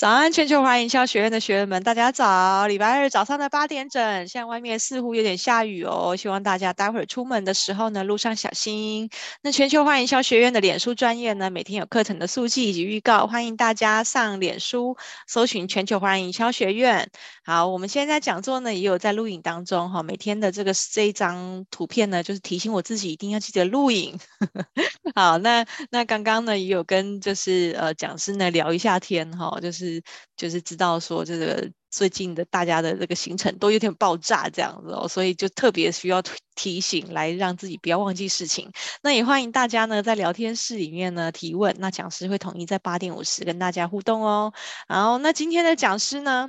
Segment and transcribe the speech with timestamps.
[0.00, 2.66] 早安，全球化营销学院的学员们，大家早！
[2.66, 9.10] 礼拜二早上的八点整，现在外面似乎有点下雨哦，希望大家待会儿出门的时候呢，路上小心。
[9.42, 14.96] 那全球化营销学院的脸书专业呢，每天有课程的速记以及预告，欢迎大家上脸书
[15.28, 17.10] 搜寻全球化营销学院。
[17.44, 24.18] 好，我们现在讲座呢也有在录影当中哈，每天的这个这一张图片呢，就是提醒我自己一定要记得录影。
[25.14, 29.89] 好，那那刚刚呢也有跟就是呃讲师呢聊一下天哈，就是。
[30.36, 36.22] 就是知道说这个最近的大家的这个行程都有点爆炸这样子哦，所以就特别需要
[36.54, 38.70] 提醒来让自己不要忘记事情。
[39.02, 44.52] 那也欢迎大家呢在聊天室里面呢提问，那讲师会统一在八点五十跟大家互动哦。
[44.86, 46.48] 然后那今天的讲师呢，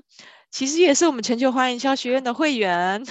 [0.51, 3.03] 其实也是我们全球华营销学院的会员。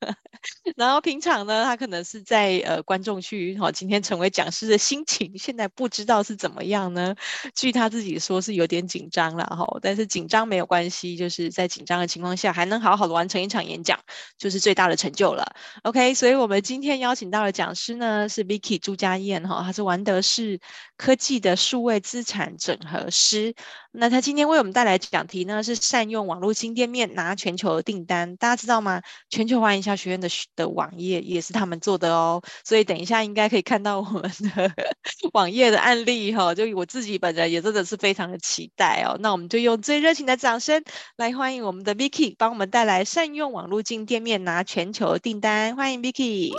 [0.76, 7.14] 然后平常呢，他可能是在呃观众区，哈，今天成为讲师的心情，现在不知道是怎么样呢？
[7.54, 13.98] 据他自己说是有点紧张了，哈，但是紧张没有关系，就是在紧张的情况下还能好好的完成一场演讲，
[14.38, 15.44] 就是最大的成就了。
[15.82, 20.60] OK，所以我们今天邀请到的讲师呢是 Vicky 朱家燕，哈，他是玩德士
[20.96, 23.54] 科技的数位资产整合师。
[23.90, 29.02] 那他今天为我们带来讲题呢是善用网络新店面拿全球的订单，大家知道吗？
[29.28, 34.70] 全球化营销学院的的网页也是他们做的哦，所以等一下应该可以看到我们的
[35.32, 39.16] 网页的案例哈、哦，就我自己本人也真的是非常的期待哦。
[39.20, 40.84] 那我们就用最热情的掌声
[41.16, 46.52] 来欢迎我们的 Vicky，帮我们带来善用网络进店面拿全球订单，欢迎 Vicky。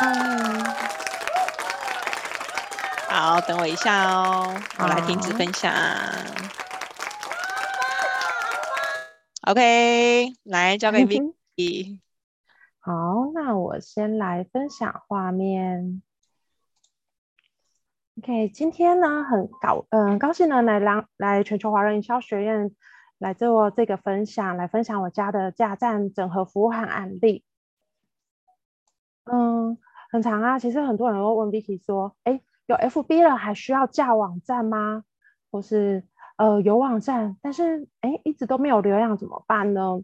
[0.00, 0.64] 嗯，
[3.08, 5.72] 好，等我一下哦，我来停止分享。
[9.42, 11.98] OK，来交给 Vicky。
[12.88, 16.02] 好，那我先来分享画面。
[18.16, 22.74] OK，今天呢很高，嗯、高兴呢来来来全球华人营销学院
[23.18, 27.44] 来做这个分享，来分享我家的架站整合服务和案例。
[29.24, 29.76] 嗯，
[30.10, 35.04] 很长啊，其实很多人都问 Vicky 说，哎，有 FB 了还需要架网站吗？
[35.50, 36.04] 或是
[36.38, 40.00] 呃有网站，但是哎一直都没有流量怎么办呢？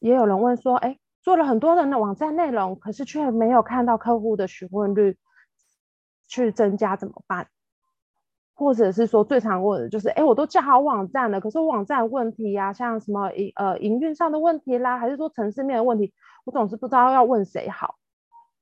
[0.00, 0.98] 也有人问说，哎。
[1.22, 5.16] 做了很多人的网站内容，可是却没有看到客户的询问率
[6.28, 7.46] 去增加，怎么办？
[8.54, 16.12] 或者是说最常问的就是，哎，我都架好网站了，可是网站问题呀、像什么营呃营运上的问题啦，还是说城市面的问题，
[16.44, 17.96] 我总是不知道要问谁好。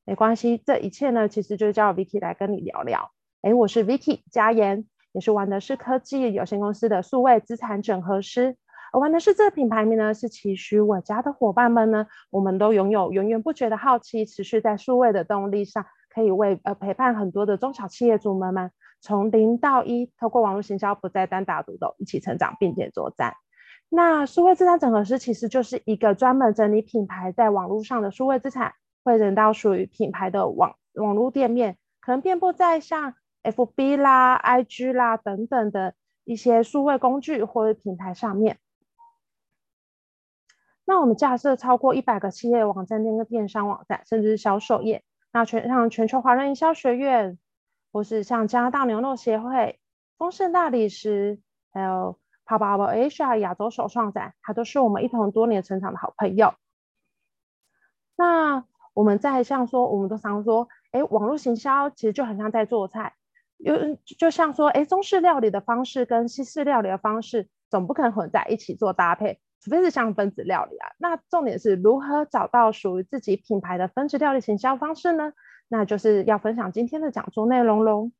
[0.04, 3.10] 没关系，这一切呢，其实就是叫 Vicky 来跟你聊聊。
[3.43, 8.56] 哎，我是 Vicky 佳妍，也是玩的是科技有限公司的数位资产整合师。
[8.92, 18.70] 而玩的是这个品牌名呢，是期许我家的伙伴们呢，我们都拥有源源不绝的好奇，持续在数位的动力上，可以为呃陪伴很多的中小企业主们们，
[19.00, 23.34] 从零到一，透过网络行销，不再单打独斗，一起成长，并肩作战。
[23.88, 28.72] 那数位资产整合师其实就是一个专门整理品牌在网络上的数位资产，
[29.04, 38.58] 会整到属于品牌的网网络店面，可能遍布在像 FB 啦、IG 啦等等的一些数位工具或者平台上面。
[40.90, 45.04] 那我们架设超过一百个企业网站店跟电商网站，甚至是销售页。
[45.32, 47.38] 那全像全球华人营销学院，
[47.92, 49.78] 或是像加拿大牛肉协会、
[50.18, 51.38] 丰盛大理石，
[51.72, 56.54] 还有 Pop Up Asia 亚洲首创展，它都是我们一同多年成长的好朋友。
[58.16, 63.14] 那我们在像说，我们都常说，哎，网络行销其实就很像在做菜，
[63.58, 63.76] 有
[64.18, 69.38] 就像说，哎，中式料理的方式跟西式料理的方式，总不可能混在一起做搭配。
[69.60, 75.32] 除非是像分子料理啊，那重点是如何找到属于自己品牌的分子料理行销方式呢？
[75.69, 78.10] 那就是要分享今天的讲座内容喽。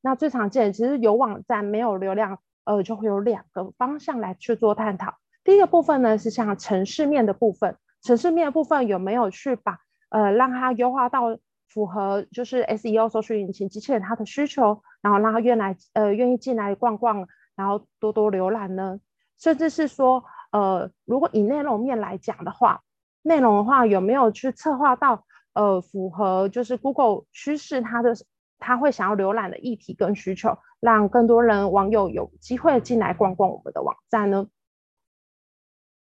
[0.00, 5.14] 那最常见其实有网站没有流量，呃，就会有两个方向来去做探讨。
[5.42, 9.78] 第一个部分呢是像城市面的部分，城市面的部分有没有去把
[10.10, 17.26] 呃让它优化到符合就是 SEO 搜索引擎机器人它的需求，然后让它愿来呃愿意进来逛逛，
[17.56, 19.00] 然后多多浏览呢？
[19.38, 22.82] 甚至是说，呃，如果以内容面来讲的话，
[23.22, 28.14] 内容的话有没有去策划到，呃，符合就是 Google 趋势它的，
[28.58, 34.48] 他会想要浏览的议题跟需求，让更多人网友有机会进来逛逛我们的网站呢？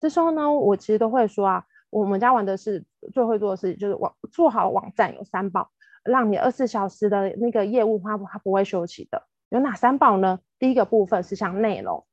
[0.00, 5.70] 这时候呢，我其实都会说啊，我们家玩的是最会做的事情，就是网做好网站有三宝，
[6.04, 9.24] 让你二十四小时的那个业务它它不会休息的。
[9.48, 10.38] 有哪三宝呢？
[10.58, 12.04] 第一个部分是像内容。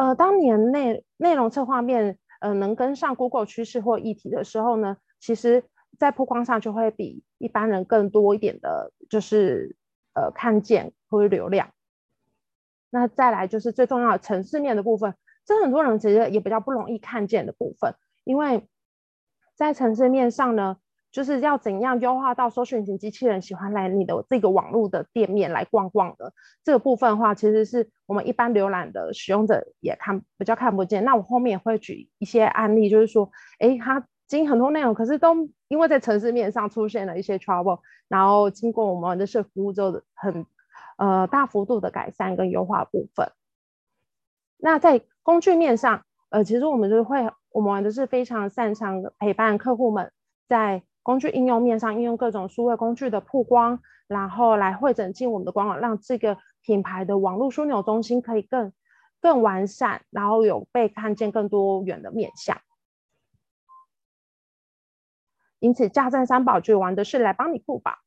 [0.00, 5.62] 呃，当年内内容策划面呃能跟上 Google 趋势或议题的时候呢，其实
[5.98, 9.76] 在曝光上就会比一般人更多一点的，就是
[10.14, 11.68] 呃看见或者流量。
[12.88, 15.14] 那再来就是最重要的程式面的部分，
[15.44, 17.94] 这很多人其实也比较不容易看见的部分，
[18.24, 18.66] 因为
[19.54, 20.78] 在程式面上呢，
[21.10, 26.32] 就是要怎样优化到搜寻型机器人喜欢来你的这个网络的店面来逛逛的
[26.64, 31.04] 这个部分的话，其实是我们一般浏览的使用者也看比较看不见。
[31.04, 40.46] 那我后面也会举一些案例，就是说，哎，它经很多内容，可是都因为在城市面上出现了一些 trouble，然后经过我们的设服务之后很。
[40.96, 43.32] 呃，大幅度的改善跟优化部分。
[44.58, 50.12] 那在工具面上，呃，其实我们就会，我们玩的是非常擅长陪伴客户们
[50.46, 58.72] 在工具应用面上，应用各种数位工具的曝光，然后来汇整进我们的官网，让这个品牌的网络枢纽中心可以更
[59.20, 62.60] 更完善，然后有被看见更多元的面向。
[65.58, 67.98] 因此，架站三宝就玩的是来帮你顾宝。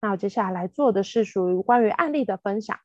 [0.00, 2.78] 那我接下来来做的是属于关于案例的分享。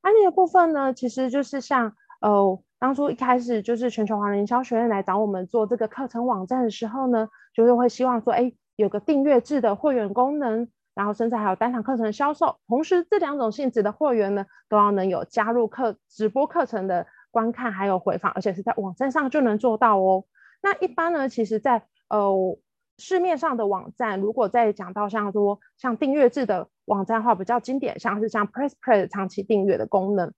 [0.00, 20.24] 案例的部分呢，其实就是像呃，当初一开始就是全球华人营销学院来找我们做这个课程网站的时候呢，就是会希望说，哎，有个订阅制的会员功能，然后甚至还有单场课程销售，同时这两种性质的会员呢，都要能有加入课直播课程的观看还有回放，而且是在网站上就能做到哦。
[20.62, 22.58] 那一般呢，其实在呃。
[23.02, 30.34] 市面上的网站，如果再讲到像说像订阅制的网站的话，比较经典，像是像 PressPlay 长期订阅的功能，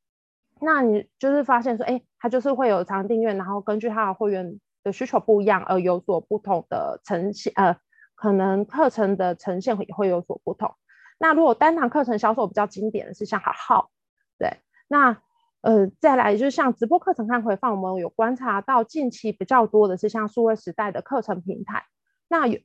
[0.65, 7.77] 那你就是发现说，哎，它就是会有长订阅，然后根据它的会员的需求不一样而有所不同的呈现，呃，
[8.15, 10.73] 可能课程的呈现也会有所不同。
[11.19, 13.91] 那如果单堂课程销售比较经典的是像好号，
[14.39, 15.19] 对，那
[15.63, 21.85] 呃再来就是像直播课程看回放，我们有观察到近期比较多的是像数位时代的课程平台。
[22.29, 22.59] 那有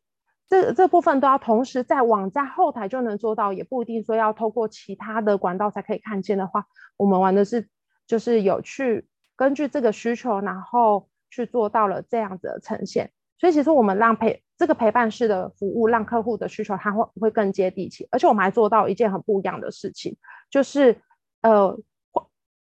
[0.48, 6.66] 这这部分都要同时在网站后台就能做到，也不一定说要透过其他的管道才可以看见的话，
[6.96, 7.68] 我们玩的是
[8.08, 9.06] 就是有去
[9.36, 13.12] 根据这个需求，然后去做到了这样子的呈现。
[13.38, 20.18] 所以其实我们让陪这个陪伴式的服务，让客户的需求它会会更接地气，而且我们还做到一件很不一样的事情，
[20.50, 21.00] 就是
[21.42, 21.78] 呃，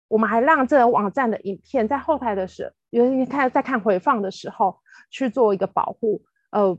[0.08, 4.78] 我们还让这个网站的影片在后台的时候，因为看在看回放的时候
[5.10, 6.22] 去做一个保护。
[6.50, 6.78] 呃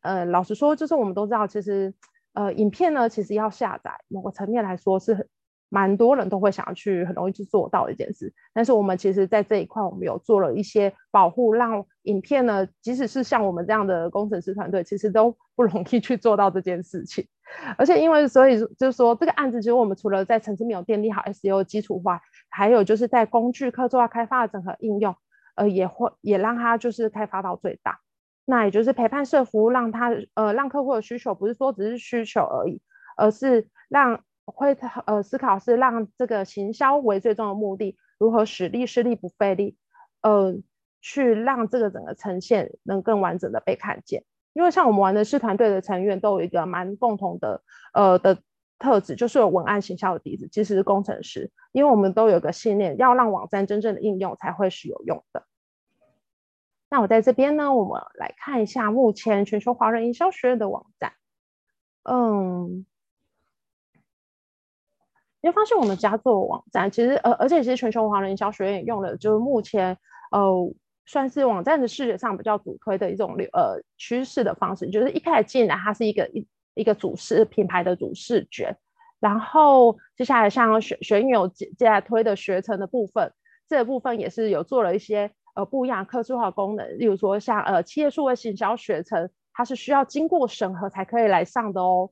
[0.00, 1.94] 呃，老实说，就是我们都知道，其实
[2.32, 5.28] 呃，影片呢，其实要下载，某个层面来说是很
[5.68, 8.32] 蛮多人都会想要去很容易去做到的一件事。
[8.52, 17.26] 但是我们其实在这一块，我们有做了一些保护，让影片呢，即使是像我们这样的工程师团队，其实都不容易去做到这件事情。
[17.78, 25.16] 而且因为所以就是说，这个案子其实我们除了在城市没有建立好 SEO 基础化，还有就是在工具客做化开发的整合应用，
[25.54, 28.00] 呃，也会也让它就是开发到最大。
[28.44, 32.80] 那也就是陪伴式服务，让他呃让客户的需求不是说只是需求而已，
[33.16, 39.76] 而是让会呃思考是让这个行销为最终的目的，如何使力使力不费力，
[40.22, 40.56] 呃
[41.00, 44.24] 去让这个整个呈现能更完整的被看见。
[44.54, 47.62] 因为像我们玩的是团队的成员都有一个蛮共同的
[47.92, 48.38] 呃的
[48.78, 55.44] 特质，就是有文案行销的底子，其实是工程师，因为我们都有个信念，要让网站真正的应用才会是有用的。
[56.90, 61.12] 那我在这边呢，我们来看一下目前全球华人营销学院的网站。
[62.02, 62.86] 嗯，
[65.48, 69.96] 你会发现我们家做网站，其实呃，而且其实全球华人营销学院也用了，就是目前
[70.30, 70.52] 呃
[71.06, 78.76] 算是网站的视觉上比较主推的一种流呃趋势的方式，就是一开始进来它是一个一一个主视品牌的主视觉，
[79.20, 83.32] 然后接下来像学学院有接接下来推的学程的部分，
[83.66, 85.30] 这个部分也是有做了一些。
[85.54, 92.10] 呃，不一样的客制化功能，例如说像呃企业数位行销学程，它是需要经过审核才可以来上的哦。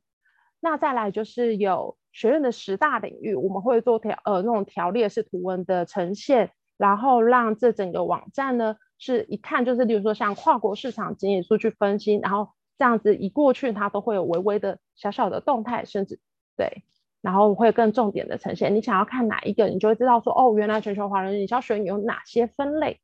[0.60, 12.48] 那再来就是有学院的十大领域，我们会做条呃那种条列式图文的呈现，然后让这整个网站呢是一看就是，例如说像跨国市场经营数据分析，然后
[12.78, 16.18] 这样子一过去，它都会有微微的小小的动态，甚至
[16.56, 16.82] 对，
[17.20, 18.74] 然后会更重点的呈现。
[18.74, 22.98] 你想要看哪一个，你就会知道说哦，原来全球华人营销学院有哪些分类。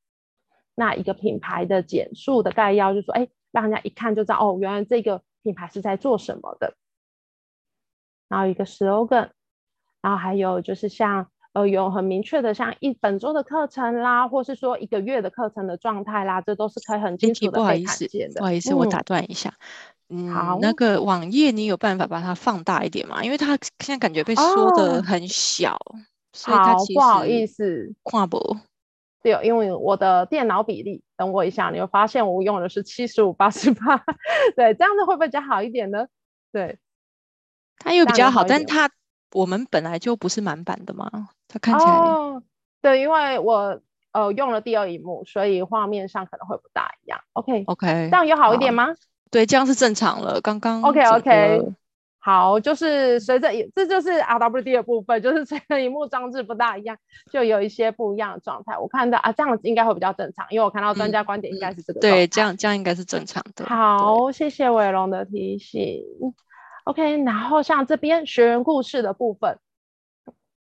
[0.75, 6.75] 那一个品牌的简述的概要，就是说，哎，让人家一看就知道，哦，原来这个品牌是在做什么的。
[8.33, 9.29] 然后一个 slogan，
[10.01, 18.41] 然后还有就是像，呃，有很明确的，像一本周的课程啦，或是说一个月的课程的状态啦，这都是可以很清楚的被看见的。
[18.41, 19.53] 不好意思，不好意思，我打断一下。
[20.09, 23.23] 嗯，好，那个网页你有办法把它放大一点吗？
[23.23, 23.49] 因为它
[23.81, 26.01] 现在感觉被缩的很小，哦、
[26.33, 28.59] 所以它其实好，不好意思，跨博。
[29.23, 34.03] 对，因为我的电脑比例，等我一下，你会发现我用的是七十五八十八，
[34.57, 36.07] 对，这样子会不会比较好一点呢？
[36.51, 36.79] 对，
[37.79, 38.91] 它又比较好，但它
[39.33, 41.11] 我们本来就不是满版的嘛？
[41.49, 41.93] 它看起来。
[41.93, 42.43] 哦，
[42.81, 43.81] 对，因为我
[44.12, 47.21] 呃用了第二荧幕，所以画面上可能会不大一样。
[47.33, 48.88] OK OK，这样有好一点吗？
[49.31, 50.41] 对，这样是正常了。
[50.41, 51.73] 刚刚 OK OK。
[52.25, 56.97] 好，就是随着，这就是 RWD 的部分，就是随着荧幕装置不大一样，
[57.33, 58.79] 就有一些不一样的状态。
[58.79, 62.02] 我看到啊，这样子应该会比较正常，因为我看到专家观点应该是这个、嗯。
[62.02, 63.64] 对，这样这样应该是正常的。
[63.64, 66.00] 好，谢谢伟龙的提醒。
[66.85, 69.59] OK，然后像这边学员故事的部分，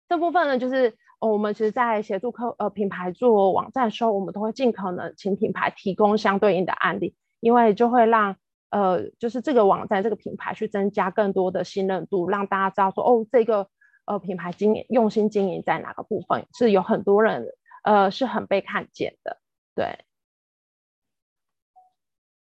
[0.07, 8.35] 这部分呢，就是、我们其实在协助客呃品牌做网站的时候，我们都会尽可能请品牌提供相对应的案例，因为就会让。
[8.71, 13.69] 呃，就是这个网站这个品牌去增加更多的信任度，让大家知道说，哦，这个
[14.05, 17.47] 呃品牌经营用心经营在哪个部分，是有很多人
[17.83, 19.37] 呃是很被看见的，
[19.75, 19.99] 对。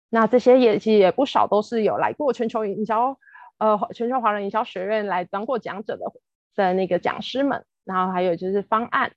[0.08, 3.16] 那这些也其实也不少，都是有来过全球营销
[3.58, 6.04] 呃全球华人营销学院来当过讲者的
[6.54, 9.12] 的那个讲师们，然后还有就是方案，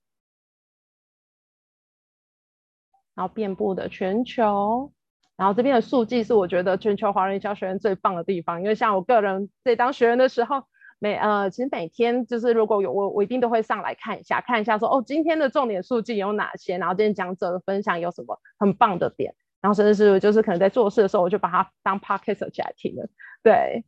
[3.15, 4.91] 然后遍布的全球。
[5.37, 10.63] 然后这边的数据是我觉得全球华人营销学院最棒的地方，因为像我个人在当学员的时候，
[10.99, 23.09] 每呃其实每天就是如果有我我一定都会上来看一下，看一下说哦今天的重点数据有哪些，然后今天讲者的分享有什么很棒的点，然后甚至是就是可能在做事的时候我就把它当 podcast 起来听了，
[23.41, 23.83] 对。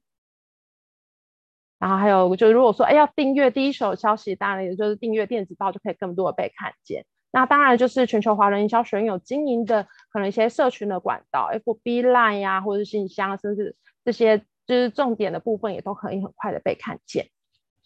[1.84, 7.06] 然后还有就如果说哎要订阅第一手消息，当然也就是订阅电子报就可以更多的被看见。
[7.30, 13.76] 那当然就是全球华人营销学有经营的可能一些社群的管道，FB Line 呀、啊，或者是信箱，甚至
[14.06, 17.28] 这些就是重点的部分也都可以很快的被看见。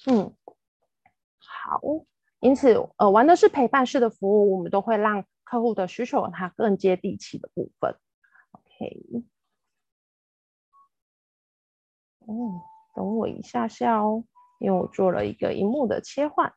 [0.05, 0.31] 嗯，
[1.39, 1.81] 好，
[2.39, 7.95] 因此呃玩的是陪伴式的服务，我们都会让客户的需求它更接地气的部分。
[8.51, 9.23] OK，
[12.27, 12.61] 嗯，
[12.97, 14.25] 等我一下下哦，
[14.59, 16.51] 因为我做了一个荧幕的切换。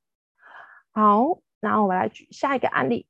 [0.90, 1.38] 好。
[1.62, 3.06] 然后我们来举下一个案例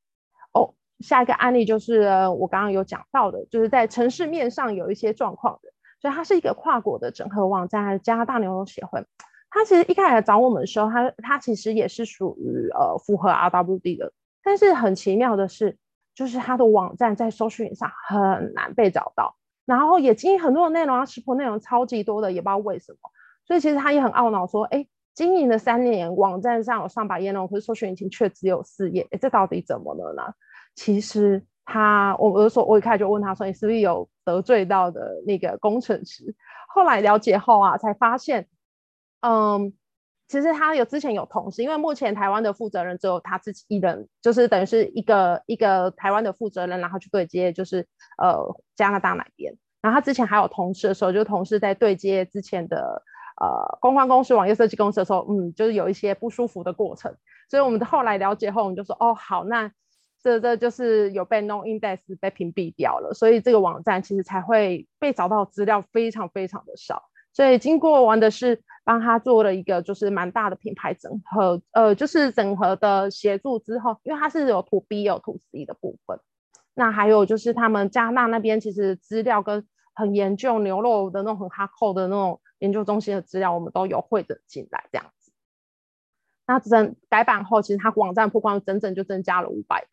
[0.52, 5.70] 哦，下一个案例就是我刚刚有讲到的，就是在城市面上有一些状况的，
[6.02, 9.06] 所以它是一个跨国的整合网站，加拿大牛肉协会。
[9.50, 15.78] 它其实一开始找我们的时候，它它其实也是属于呃符合 RWD 的，但是很奇妙的是，
[16.12, 22.98] 就是它的网站在搜寻上很难被找到，然后也经营很多的内容啊，食谱内容超级多的，也不知道为什么，
[23.46, 24.86] 所以其实他也很懊恼说，哎。
[25.12, 30.22] 经营了三年，网站上有上百页内容，可是搜寻引擎却只有四页，哎，这到底怎么了呢？
[30.76, 36.34] 其实他，我我就说，我一开始就问他说，你是不是有得罪到的那个工程师？
[36.68, 38.48] 后来了解后啊，才发现，
[39.20, 39.74] 嗯，
[40.28, 48.38] 其实他有之前有同事，因为目前台湾的负责人只有他自己一人，就是等于是一个一个台湾的负责人，然后去对接，就是呃
[48.76, 49.54] 加拿大那边。
[49.82, 53.02] 然后他之前还有同事的时候，就同事在对接之前的。
[53.40, 57.16] 呃，公关公司、网页设计公司的时候，嗯，就是有一些不舒服的过程，
[57.48, 59.72] 所以我们后来了解后，我们就说，哦，好，那
[60.22, 67.04] 这这就是有被 no index 被屏蔽掉了，所以这个网站其实才会被找到资料非常非常的少。
[67.32, 76.20] 所以经过完的是帮他做了一个就是蛮大的品牌整合，呃，就是整合的协助之后，因为它是有 to B 有 to C 的部分，
[76.74, 79.64] 那还有就是他们加纳那边其实资料跟
[80.00, 82.40] 很研究牛肉的那种很 hardcore 的那种。
[82.60, 85.32] 研究中心的资料，我们都有汇整进来，这样子。
[86.46, 89.88] 那整改版后，其实它网站曝光整整就增加了五百趴。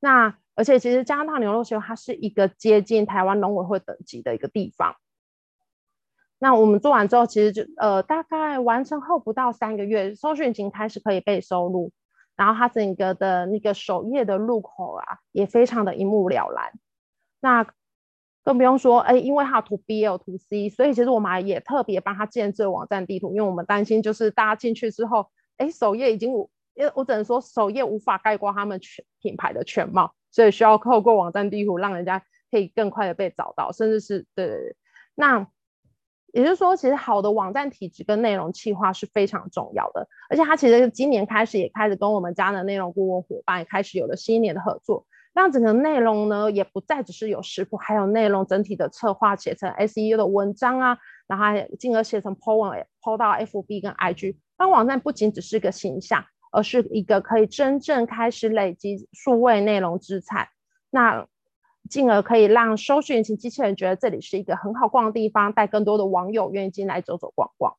[0.00, 4.96] 那而且，其实加拿大牛肉协会它是一个接近台湾农委会等级的一个地方。
[6.38, 11.92] 那我们做完之后，其实就呃大概完成后不到三个月，搜寻已经开始可以被收录，
[12.34, 16.72] 然后它整个的那个首页的入口啊，也非常的一目了然。
[17.40, 17.66] 那
[18.44, 26.30] 更不用说，哎，因为它有图 B 也有图 C，所以其实我们也特别帮他建置网站地图，因为我们担心就是大家进去之后，哎，首页已经，
[26.74, 34.76] 因为我只能说首页无法概括他们全品牌的全貌，所以需要透过网站地图让人家可以更快的被找到，甚至是对对对。
[35.14, 35.48] 那
[36.34, 45.06] 也就是说，其实好的网站体质跟内容企划是非常重要的，而且他其实今年开始也开始跟我们家的内容顾问伙伴也开始有了新一年的合作。
[45.34, 60.46] 让整个内容呢，也不再只是有食谱，还有内容整体的策划，写成 SEO 的文章啊，然后还进而写成 po 文，po 到 FB 跟 IG，让网站不仅只是个形象，而是一个可以真正开始累积数位内容资产，
[60.88, 61.26] 那
[61.90, 67.74] 进而可以让搜寻引擎机器人觉得这里是一个很好逛的地方，带更多的网友愿意进来走走逛逛。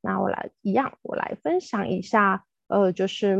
[0.00, 3.36] 那我来一样，我来分享一下，呃，就是。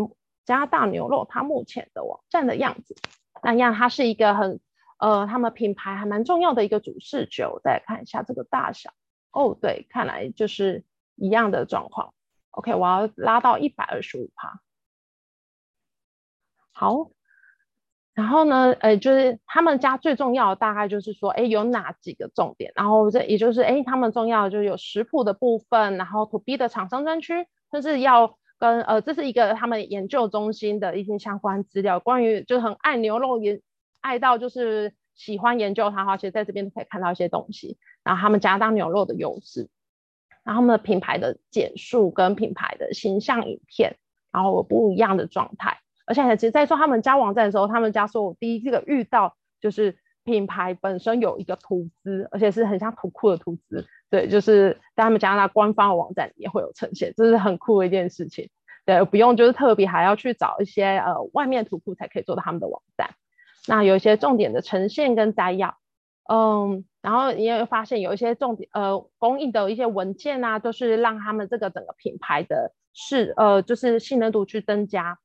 [0.46, 2.96] 加拿大牛肉，它目前的网站的样子，
[3.42, 4.60] 那样它是一个很
[4.98, 7.46] 呃，他们品牌还蛮重要的一个主视觉。
[7.46, 8.90] 我再看一下这个大小，
[9.30, 10.84] 哦，对，看来就是
[11.16, 12.14] 一样的状况。
[12.52, 14.62] OK，我要拉到一百二十五趴。
[16.72, 17.10] 好，
[18.14, 22.72] 然后呢，呃，就是他们家最重要的大概就是说，哎，有哪几个重点？
[22.74, 33.60] 然后这也就是，哎，他们重要的就是有食谱的部分，然后 To B 的厂商专区，就是要跟呃，这是一个他们研究中心的一些相关资料，关于就是很爱牛肉也
[34.00, 37.78] 爱到就是喜欢研究它的话，其实在这边都可以看到一些东西。
[38.02, 39.68] 然后他们家当牛肉的优势。
[40.44, 43.96] 然后他们的品牌的简述跟品牌的形象影片，
[44.30, 58.48] 然后不一样的状态，而且其实，在做他们家网站的时候，他们家说我第一个遇到就是品牌本身有一个图资，而且是很像图库的图资，对，就是在他们加拿大官方的网站也会有呈现，这是很酷的一件事情，
[58.84, 63.10] 对，不用就是特别还要去找一些呃外面图库才可以做到他们的网站，
[63.66, 65.76] 那有一些重点的呈现跟摘要。
[66.28, 75.18] 嗯，然后你也会发现有一些重点，呃，公益的一些文件啊，都是让他们这个整个品牌的是呃，就是信任度去增加。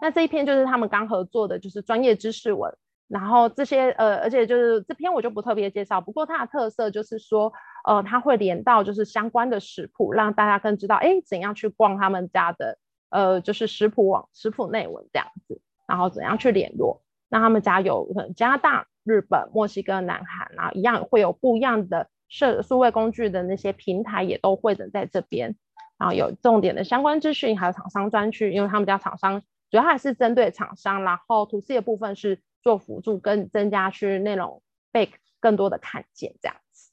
[0.00, 2.76] 那这一篇就是他们刚合作的，就是专业知识文。
[3.10, 7.52] 然后这些呃，而且就是这篇我就不特别介绍，不过它的特色就是说，
[7.84, 12.78] 呃，它会连到就是相关的食谱，让大家更知道，哎，怎样去逛他们家的
[13.10, 17.02] 呃，就是食谱网、食谱内文这样子，然后怎样去联络。
[17.28, 18.86] 那他们家有可能加拿大。
[19.02, 25.56] 日本、墨西哥、南韩，然后一样会有不一样的设数位工具的那些平台，也都会的在这边。
[25.98, 29.40] 然后有重点的相关资讯，还有厂商专区，因为他们家厂商
[29.70, 34.62] 主要还是针对厂商，然后图 C 的部分是做辅助跟增加去内容
[34.92, 36.92] 被更多的看见这样子。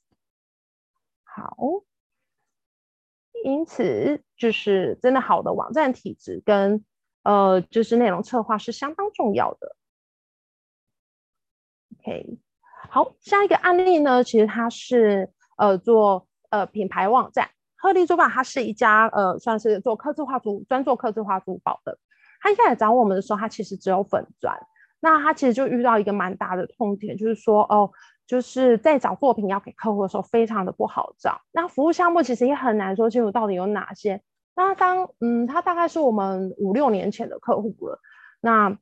[1.22, 1.56] 好，
[3.44, 6.84] 因此就是真的好的网站体质跟
[7.22, 9.76] 呃就是内容策划是相当重要的。
[12.00, 12.38] OK，
[12.90, 21.98] 好，下一个案例呢，其实它是呃做呃品牌网站，鹤立珠宝，它是一家呃算是做刻字化珠专做刻字化珠宝的。
[22.40, 24.56] 他一开始找我们的时候，他其实只有粉专，
[25.00, 27.90] 那他其实就遇到一个蛮大的痛点，就是说哦，
[28.26, 31.40] 就是在找作品要给客户的时候，非常的不好找。
[31.52, 34.20] 那服务项目其实也很难说清楚到底有哪些。
[34.56, 38.00] 那当嗯，他大概是我们五六年前的客户了，
[38.40, 38.78] 那。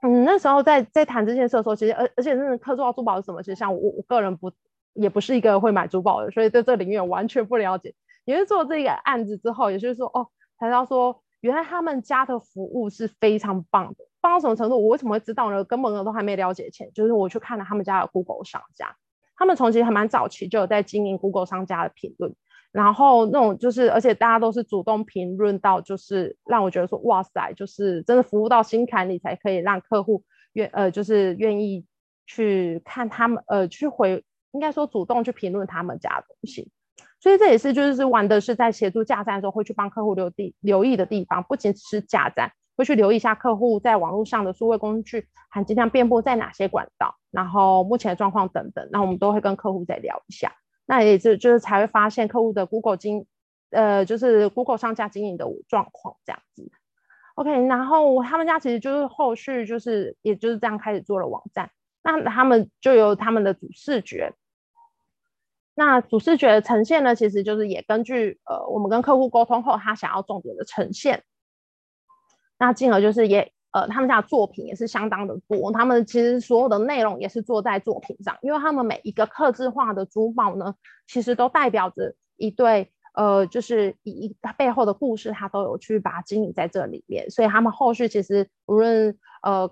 [0.00, 3.42] 嗯，那时候在在谈这件事的时候，其实而而且真的客制化珠宝是什么？
[3.42, 4.52] 其实像我我个人不
[4.92, 7.92] 也不是一个会买珠宝的，所以对这个领域完全不了解。
[8.24, 14.76] 也是做这个案子之后，也就是说哦，才知道说原来他们家的服务是非常棒的，放到什么程度？
[14.76, 15.62] 我为什么会知道呢？
[15.64, 18.94] 根本都还没了解前，就是我去看了他们家的 Google 商家，
[19.36, 22.34] 他们从其实还蛮早期就有在经营 Google 商家的评论。
[22.70, 31.86] 然后那种就是，而且大家都是主动评论到，就是让我觉得说，哇塞，就是真的服务到心坎里，才可以让客户愿呃，就是愿意
[32.26, 36.70] 去看他们呃，去回，应该说主动去评论他们家的东西。
[37.20, 50.54] 所以这也是就是玩的是在协助架站的时候会去帮客户留地留意的地方，不仅是架站，会去留意一下客户在网络上的数位工具含金量遍布在哪些管道，然后目前的状况等等，那我们都会跟客户再聊一下。
[50.86, 53.26] 那也就，就是才会发现客户的 Google 经，
[53.70, 56.70] 呃，就是 Google 商家经营的状况这样子。
[57.34, 61.70] OK，然后他们家其实就是后续就是也就是这样开始做了网站。
[62.04, 64.32] 那他们就有他们的主视觉。
[65.74, 71.24] 那主视觉的呈现呢，其实就是也根据呃我们跟客户沟通后，他想要重点的呈现。
[72.58, 73.52] 那进而就是也。
[73.70, 80.74] 呃，他们家的作品也是相当的多，他们其实所有的内容也是做在作品上，因为他们每一个刻制化的珠宝呢，
[81.06, 89.70] 其实都代表着一对，呃，就是一一它背后的故事，他都有去把它经营在这里面，所以他们后续其实无论呃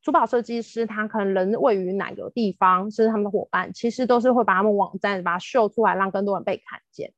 [0.00, 7.12] 珠宝设计师他可能人位于哪个地方，甚至他们的伙伴，其实都是会把他们网站把它秀出来，让更多人被看见。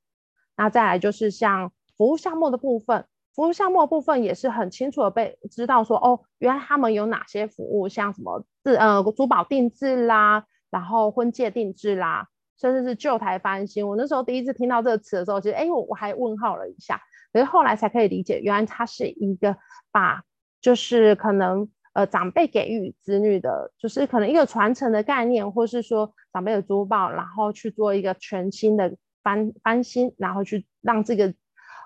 [0.56, 3.04] 那再来就是像服务项目的部分。
[3.36, 13.86] 服务项目部分也是很清楚的被知道说哦，原来他们有哪些服务，像什么自呃珠宝定制啦，然后婚戒定制啦，甚至是旧台翻新。
[13.86, 16.98] 我那时候第一次听到这个词的时候，其实哎我我还问号了一下，
[17.30, 19.54] 可是后来才可以理解，原来它是一个
[19.92, 20.22] 把
[20.62, 31.34] 就是可能呃长辈给予子女的，就是可能一个传承的概念，或是说长辈的珠宝，然后去做一个全新的翻翻新，然后去让这个。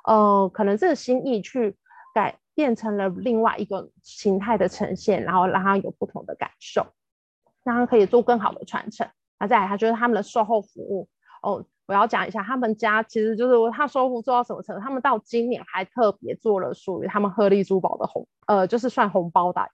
[0.05, 1.77] 呃，可能这个心意去
[2.15, 6.87] 改变成了另外一个形态的呈现，然后让他有不同的感受，
[7.65, 9.09] 让他可以做更好的传承。
[9.39, 11.09] 那再来，他就是他们的售后服务
[11.43, 14.83] 哦，我要讲一下，他们家其实就是他售后做到什么程度？
[14.83, 19.71] 他们到今年还特别做了属于他们鹤立珠宝的红，呃，就是算红包袋，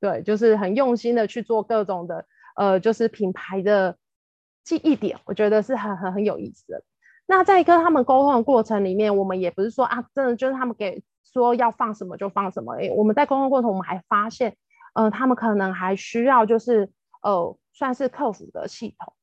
[0.00, 2.24] 对，就是很用心的去做各种的，
[2.56, 3.96] 呃，就是品牌的
[4.64, 6.82] 记忆点，我觉得是很很很有意思的。
[7.30, 12.72] 那在跟他们沟通的过程里面，我们也不是说啊，真的就是他们给说要放什么就放什么。
[12.74, 14.56] 诶，我们在沟通过程，我们还发现，
[14.94, 16.90] 呃，他们可能还需要就是
[17.22, 19.14] 呃，算是客服的系统。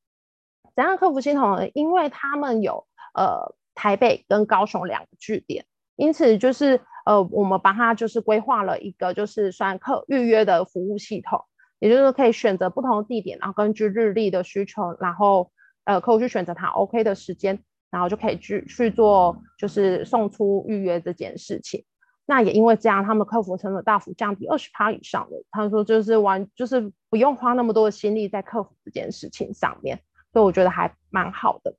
[0.74, 1.68] 怎样的客服系统呢？
[1.74, 5.66] 因为他们有呃台北跟高雄两个据点，
[5.98, 11.44] 因此就是呃，我们帮他就是规划了一个就是算客预约的服务系统，
[11.80, 15.52] 也就是可以选择不同的地点，然后根据日历的需求，然后
[15.84, 17.62] 呃客户去选择他 OK 的时间。
[17.90, 21.86] 然后就可以去去做，就是送出预约这件事情。
[22.26, 25.38] 那也因为这样，他们客服成本大幅降低二十趴以上的。
[25.50, 30.02] 他说就是完，就是不用花那么多的心力在客服这件事情上面，
[30.34, 31.76] 所以我觉得还蛮好的。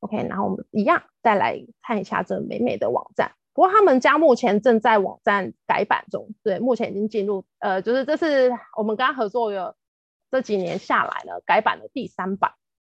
[0.00, 3.30] OK，然后我们一样再来看一下这美美的网站。
[3.52, 9.76] 不过他们家目前正在网站改版中，对，目前已经进入呃，就是这是我们跟他合作的
[10.30, 12.52] 这几年下来了改版的第三版，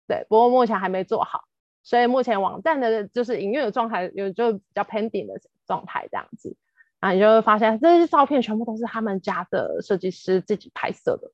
[0.07, 1.45] 对，不过目前还没做好。
[1.83, 6.57] 所以目前网站的就是营运的状态有就比较 pending 的状态这样子，
[6.99, 11.31] 啊，你就会发现这些照片全部都是他们家的设计师自己拍摄的，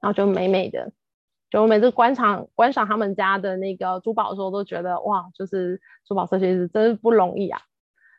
[0.00, 0.92] 然后就美美的，
[1.50, 7.60] 就我每次观赏观赏他们家的那个珠宝的时候，都觉得哇，就是珠宝设计师真是不容易啊。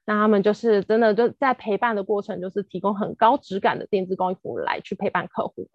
[0.06, 5.70] 那他们就是真的就在陪伴的过程，就是提供很高质感的定制工艺服务来去陪伴客户。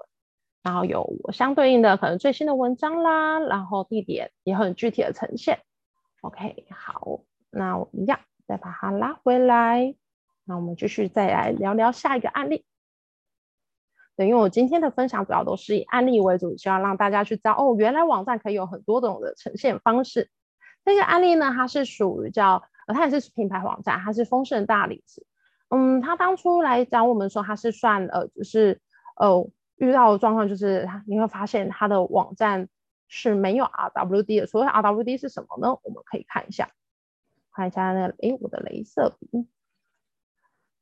[0.64, 5.58] 然后有相对应的可能最新的文章啦，然后地点也很具体的呈现。
[6.22, 9.94] OK，好，那我一样再把它拉回来。
[10.46, 12.64] 那我们继续再来聊聊下一个案例。
[14.16, 20.30] 对，因为我今天的分享主要都是以案例为主，希望让大家去知道哦，原来网站可以有很多种的呈现方式。
[20.82, 25.26] 这个案例呢，它是属于叫呃，它也是品牌网站，它是丰盛大理石。
[25.68, 28.80] 嗯，它当初来找我们说，它是算呃，就是
[29.16, 29.46] 呃。
[29.76, 32.68] 遇到的状况就是，你会发现它的网站
[33.08, 34.46] 是没有 RWD 的。
[34.46, 35.78] 所谓 RWD 是什么呢？
[35.82, 36.70] 我们可以看一下，
[37.52, 39.46] 看一下那个，诶，我的镭射笔，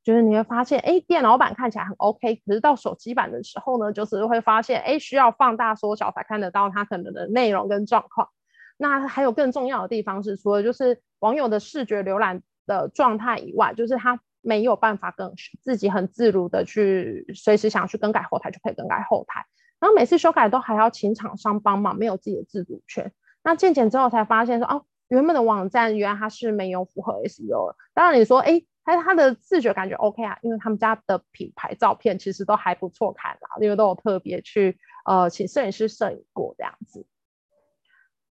[0.05, 8.29] 就是你会发现，诶，电脑版看起来很 OK，可是到手机版的时候呢，就是会发现，诶，需要放大缩小才看得到它可能的内容跟状况。
[8.77, 14.21] 那还有更重要的地方是，除了就是网友的视觉浏览的状态以外，就是它。
[14.43, 19.47] 没有办法跟自己很自如的去随时想去更改后台就可以更改后台，
[19.81, 23.13] 然后每次修改都还要请厂商帮忙，没有自己的自主权。
[23.43, 27.77] 那渐渐之后才发现说，哦，原本的网站原来它是没有符合 SEO 的。
[27.95, 37.07] 当然你说，哎，它它的视觉感觉 OK 啊，因为他们家的品牌照片其实都还不错看啦，因为都有特别去呃请摄影师摄影过这样子。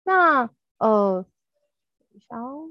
[0.05, 1.25] 那呃，
[1.99, 2.69] 等一下哦。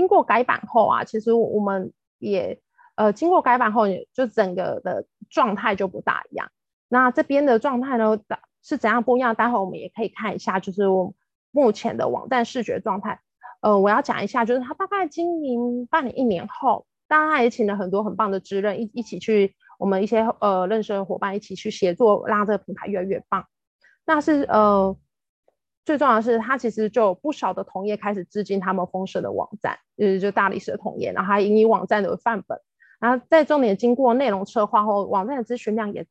[0.00, 2.58] 经过改版后啊，其实我们也
[2.94, 3.84] 呃经过改版后，
[4.14, 6.50] 就整个的状态就不大一样。
[6.88, 8.18] 那这边的状态呢，
[8.62, 9.34] 是怎样不一样？
[9.34, 11.12] 待会我们也可以看一下，就是我
[11.50, 13.20] 目前的网站视觉状态。
[13.60, 23.44] 呃，我要讲一下，就是他大概经营半年一年后，当然他也请了很多很棒的职人一一起去，我们一些呃认识的伙伴一起去协作，让这个品牌越来越棒。
[24.06, 24.96] 那是呃。
[25.84, 32.60] 最重要的是，他其实就有不少的同业开始致敬他们丰盛的网站，就是就大理石的同业，然后还引以网站的范本。
[33.00, 36.06] 然后在重点经过内容策划后，网站的咨询量也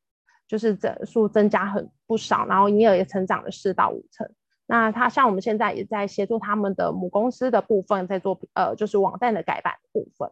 [0.48, 4.28] 就是整数增加很不少，然后营业额也成长了四到五成。
[4.66, 10.30] 那他像我们现在也在协助他们的母公司的部分，在做呃就是网站的改版部分。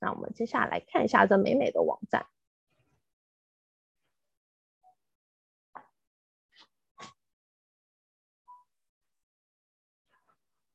[0.00, 2.26] 那我们接下来看一下这美美的网站。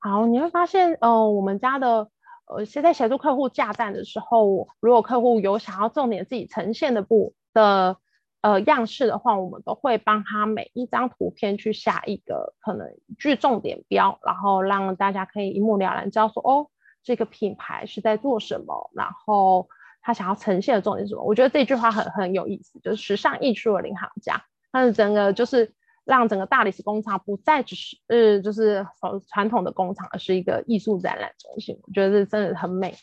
[0.08, 2.10] 好，你会发现，呃，我们家的，
[2.46, 7.98] 呃，现在协助客户架站的时候，如果客户有想要重点自己呈现的部的，
[8.40, 16.68] 呃，样式的话，我们都会帮他每一张图片去下一个可能句重点标，然后让大家可以一目了然知道说，哦，
[17.04, 19.68] 这个品牌是在做什么，然后
[20.02, 21.24] 他想要呈现的重点是什么。
[21.24, 24.42] 我觉得这句话很很有意思，就是时尚艺术的领航家，
[24.72, 25.74] 他是整个就是。
[26.08, 28.88] 让整个大理石工厂不再只是呃，就是
[29.28, 31.78] 传统的工厂，而是一个艺术展览中心。
[31.84, 32.96] 我觉得这真的很美。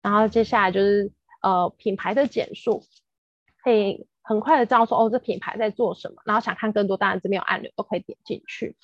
[0.00, 1.10] 然后接下来就是
[1.42, 2.84] 呃品牌的简述，
[3.64, 6.22] 可以很快的知道说哦，这品牌在做什么。
[6.24, 8.76] 然后想看更多，当然这边有按钮都可以点进去。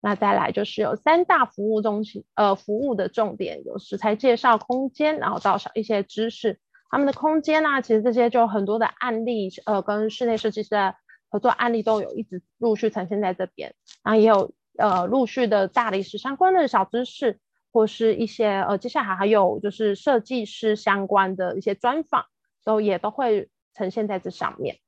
[0.00, 6.58] 那再来就是有三大服务中心，呃，服务的重点有食材介绍、空间，然后到小一些知识。
[6.88, 10.94] 他们的空间呢、其实这些就很多的案例，呃，跟室内设计师的。
[11.30, 17.38] 合作案例都有一直陆续呈现在这边，然后也有呃陆续的大理石相关的小知识，
[17.72, 22.26] 或是一些呃接下来还有就是设计师相关的一些专访，
[22.64, 24.78] 都也都会呈现在这上面。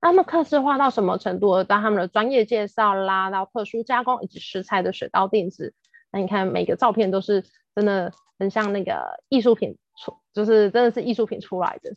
[0.00, 1.62] 那么客制化到什么程度？
[1.64, 5.74] 到他们的专业介绍啦，到特殊加工以及食材的水稻定制。
[6.10, 11.94] 那你看每个照片都是真的很像那个艺术品出，就是真的是艺术品出来的。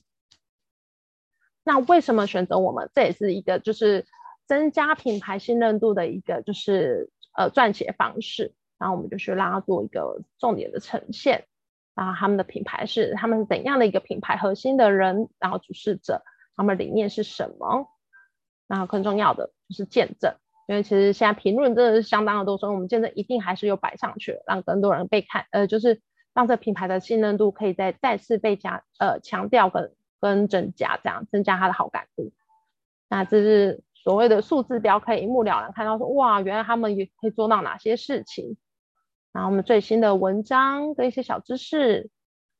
[1.66, 2.90] 那为什么选择我们？
[2.96, 4.06] 这也是一个就是
[4.46, 8.54] 增加品牌信任度的一个就是呃撰写方式。
[8.78, 11.46] 然后我们就去拉做一个重点的呈现。
[11.96, 16.24] 然后他们的品牌是他们怎样的一个品牌核心的人，然后主事者，
[16.58, 17.88] 他们理念是什么？
[18.68, 20.36] 然后更重要的就是见证，
[20.68, 26.02] 因为其实现在评论真的是相当的多，所以我们见证一定还是有摆上去，让更多人被看，呃，就是
[26.34, 29.94] 让这品牌的信任度可以再再次被加呃强调跟
[30.26, 32.32] 跟增加，这样增加它的好感度。
[33.08, 38.58] 那这是所谓的数字标，可以一目了然看到说，哇，原来他们也可以做到哪些事情。
[39.32, 42.10] 然后我们最新的文章跟一些小知识，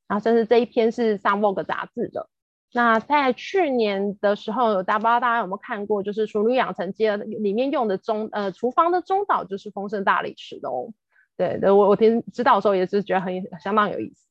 [0.06, 2.28] 然后甚至这一篇是上 Vogue 杂志的。
[2.72, 10.92] 那在去年的时候，大家不知道大家有没有看过，就是《熟女养成记》里面用的中呃厨房的中岛就是丰盛大理石的哦。
[11.36, 14.28] 对对，我我听知道的时候也是觉得很相当有意思。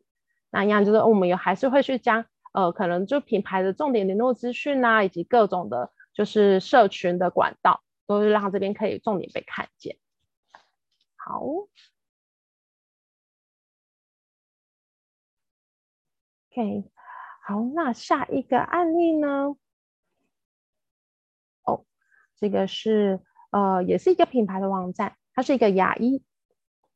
[0.52, 9.98] 那一样就是我们有还是会去将呃可能就品牌的重点联络资讯啊，以及各种的就是社群的管道，都是让这边可以重点被看见。
[11.18, 11.44] 好。
[16.50, 16.90] OK，
[17.46, 19.58] 好，那下一个案例呢？
[21.66, 21.86] 哦，
[22.38, 23.20] 这个是
[23.52, 26.24] 呃，也是一个品牌的网站，它是一个牙医，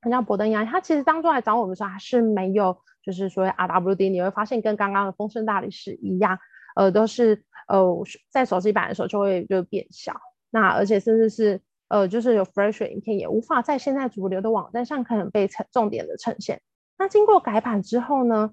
[0.01, 6.37] 很像博登一样，他其实当初来找我们的时候，还是没有，就是说 RWD，你会发现跟刚刚的丰盛大理石一样，
[6.75, 7.85] 呃，都是呃
[8.29, 10.13] 在手机版的时候就会就变小，
[10.49, 16.61] 那而且甚至是呃就是有 fresh 影片也无法在现在主流的网站上可能被呈重点的呈现。
[16.97, 18.51] 那经过改版之后呢？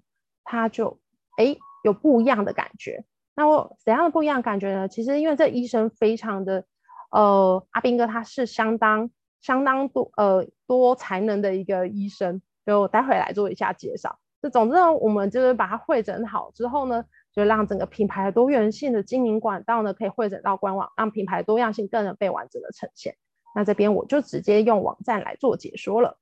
[0.48, 1.00] 他就
[1.38, 3.04] 哎有不一样的感觉，
[3.34, 4.86] 那我怎样的不一样感觉呢？
[4.86, 6.64] 其实因为这医生非常的
[7.10, 9.10] 呃，阿斌哥他是相当
[9.46, 14.18] 相当多呃多才能的一个医生，就待会来做一下介绍。
[14.42, 23.16] 这总之呢，我们就是把它汇整好之后呢，就让整个品牌的多元性的经营管道呢，可以汇整到官网，让品牌多样性更能被完整的呈现。
[23.54, 26.18] 那这边我就直接用网站来做解说了。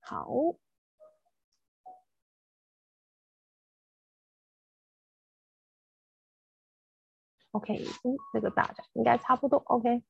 [0.00, 0.28] 好
[7.52, 10.02] ，OK，嗯，这个大小应该差不多，OK。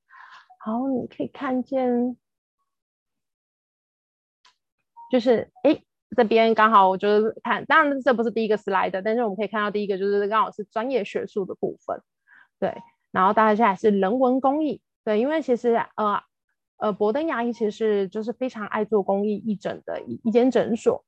[0.59, 2.17] 好，你可以看见，
[5.11, 5.83] 就是，哎，
[6.17, 12.03] 这边刚好我就是看，当然这不是第一个 slide，但是我们可以看到第一个就是刚好是专业学术的部分，
[12.59, 12.77] 对，
[13.11, 16.23] 然后大家现在是人文公益，对，因为其实呃。
[16.83, 21.05] 呃，博登牙医其实是就是非常爱做公益义诊的一一间诊所，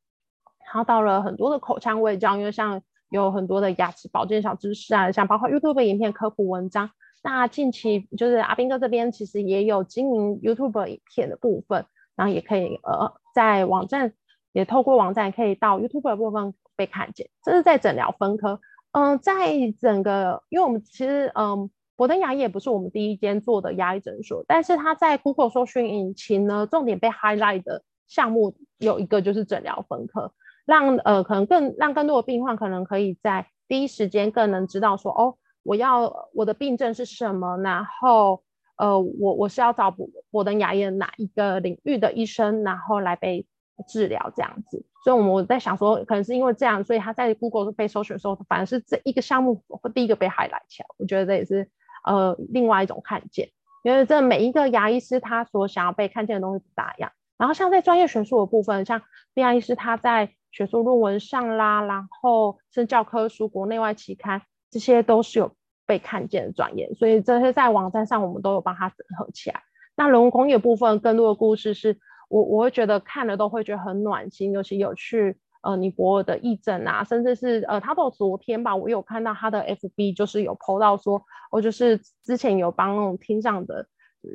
[0.67, 2.83] 然后到了很多的口腔卫教，因为像
[3.13, 6.91] 有很多的牙齿保健小知识啊，像包括 YouTube 影片科普文章。
[7.23, 14.13] 那近期就是阿斌哥这边其实也有经营 YouTube 影片的部分，然后也可以呃在网站
[14.53, 17.29] 也透过网站可以到 YouTube 的部分被看见。
[17.45, 21.51] 这是在诊疗分科，嗯、在整个因为我们其实嗯。
[21.51, 30.33] 呃博登牙医也不是我们第一间做的牙医诊所，但是它在 Google 搜寻引擎呢，重点被 highlight 的项目有一个就是诊疗分科，
[30.65, 38.43] 让呃可能更让更多的病患可能可以在第一时间更能知道说哦，我要我的病症是什么，然后
[38.77, 43.47] 呃我我是要找博博登牙医哪一个领域的医生，然后来被
[43.89, 44.85] 治疗这样子。
[45.05, 50.87] 所以我们在想说，可能是因为这样，所以他在 Google 被搜寻的时候，反而是这一个项目会第一个被海来起来。
[50.99, 51.69] 我觉得这也是。
[52.05, 53.49] 呃，另外一种看见，
[53.85, 57.13] 因为这每一个牙医师他所想要被看见的东西不大一样。
[57.39, 59.01] 然后像在专业学术的部分，像
[59.35, 65.51] 牙医师他在学术论文上啦，然后是教科书、国内外期刊，这些都是有
[65.87, 66.93] 被看见的专业。
[66.95, 69.61] 所以这些在网站上我们都有帮他整合起来。
[69.97, 75.37] 那人文公益部分，更多的故事是我我会觉得看了都会觉得很暖心，尤其有去。
[75.65, 83.87] 呃，尼泊尔的义诊啊，甚至是呃，他到昨天吧，我有看到他的 FB，就是有 PO 到说，我就是之前有帮那种听障的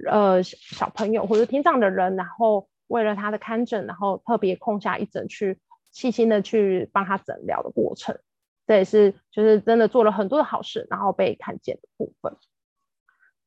[0.09, 5.59] 呃小朋友或者听障的人，然后为了他的看诊，然后特别空下一诊去
[5.97, 8.19] 细心的去帮他诊疗的过程，
[8.67, 12.37] 这也是就是真的做了很多的好事，然后被看见的部分。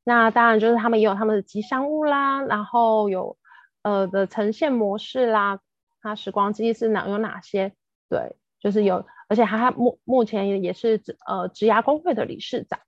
[0.03, 3.39] 那当然就是他们也有他们的吉祥物啦，然后有
[3.83, 5.61] 呃的呈现模式啦。
[6.03, 7.73] 它时光机是哪有哪些？
[8.09, 12.81] 对，就是有，而且他目目前也也是呃职涯工会的理事长，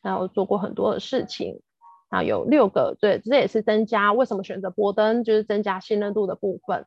[0.00, 1.60] 然后做过很多的事情，
[2.08, 6.86] 啊有六个，对，这也是增加为什么选择博登，就是增加信任度的部分，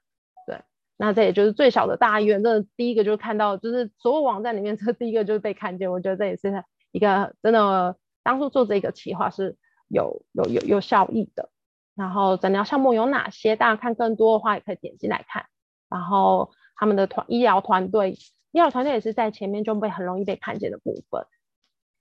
[0.97, 5.91] 那这也就是最小的大医院，这第一个就是看到，就是所有网站里面，这第一个就是被看见。
[5.91, 9.57] 我觉得这也是一个真的，当初做这个企划是
[9.89, 11.49] 有有有有效益的。
[11.95, 13.57] 然后诊疗项目有哪些？
[13.57, 15.45] 大家看更多的话，也可以点进来看。
[15.89, 18.17] 然后他们的团医疗团队，医
[18.53, 21.25] 疗团队也是在前面就被很容易被看见的部分。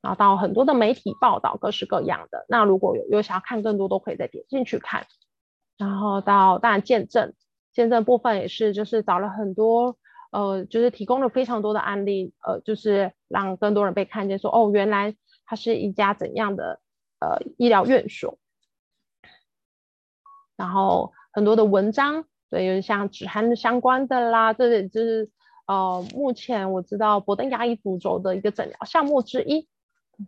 [0.02, 2.46] 然后到很多的媒体报道，各式各样的。
[2.48, 5.06] 那如果有有想要看更多，都可以再点进去看。
[5.76, 7.34] 然后到当然见证。
[7.74, 9.96] 见证部分也是，就是找了很多，
[10.30, 16.80] 呃，就是提供了非常多的案例，呃，就是让更多人被看见说，哦，原来它是一家怎样的
[17.18, 18.38] 呃医疗院所。
[20.56, 25.28] 然后很多的文章，对，有像止鼾相关的啦，这就是
[25.66, 29.68] 呃，目前我知道博登牙医主轴的一个诊疗项目之一。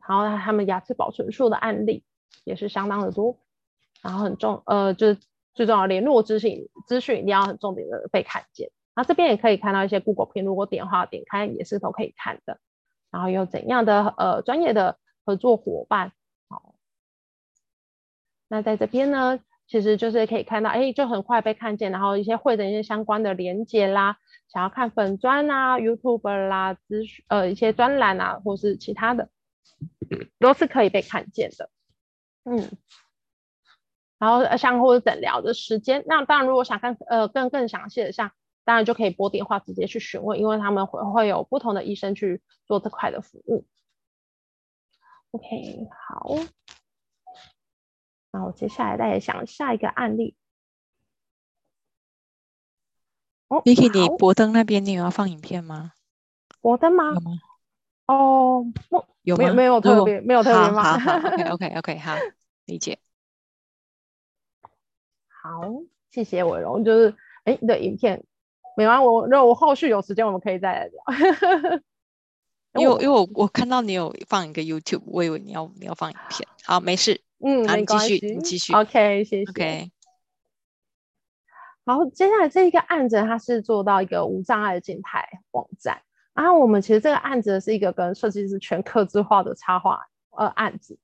[0.09, 2.03] 然后他们牙齿保存术的案例
[2.43, 3.39] 也是相当的多，
[4.03, 5.19] 然后很重，呃，就是。
[5.57, 8.71] 最重要，联络资讯资讯一定要很重点的被看见。
[8.95, 12.61] 那这边也可以看到一些 Google 片，如果点话点开也是都可以看的。
[13.11, 16.12] 然后有怎样的呃专业的合作伙伴？
[16.49, 16.75] 好，
[18.49, 21.90] 那在这边呢，其实就是可以看到，哎，就很快被看见。
[21.90, 24.19] 然后一些会的一些相关的连接啦，
[24.53, 29.31] 想要看粉专啊、YouTube 啦、资讯呃一些专栏啊，或是其他的，
[30.38, 31.71] 都是可以被看见的。
[32.45, 32.71] 嗯。
[34.18, 38.33] 然后像或者诊疗的时间，那当然如果想看呃更更详细的，像
[38.64, 43.66] 当然就可以拨电话直接去询问，因为他们会会有不同的医生去做这块的服务。
[45.33, 46.37] OK，好，
[48.33, 50.35] 那我接下来再想下一个案例。
[53.48, 55.92] 哦，Vicky，你博登那边你有要放影片吗？
[56.61, 57.12] 博登吗？
[57.12, 57.33] 有吗？
[58.07, 62.16] 哦，不，有没有没有特别没有特别吗？，OK OK OK，好，
[62.64, 62.98] 理解。
[65.47, 65.63] 好，
[66.11, 66.85] 谢谢伟荣。
[66.85, 68.25] 就是，哎，你的影片
[68.77, 71.81] 没完，我如果我后续有时间，我们可以再来聊。
[72.75, 76.49] 因为因为我我看到你有放一个 YouTube，我以为你要你要放影片。
[76.65, 78.73] 好，没事，嗯，没关系，你继续，你继续。
[78.75, 79.51] OK，谢谢。
[79.51, 79.93] OK。
[81.85, 86.03] 好，接下来这一个案子，它是做到一个无障碍的静态网站。
[86.35, 90.99] 然后我们其实这个案子是一个跟设计师全客制化的插画呃案子。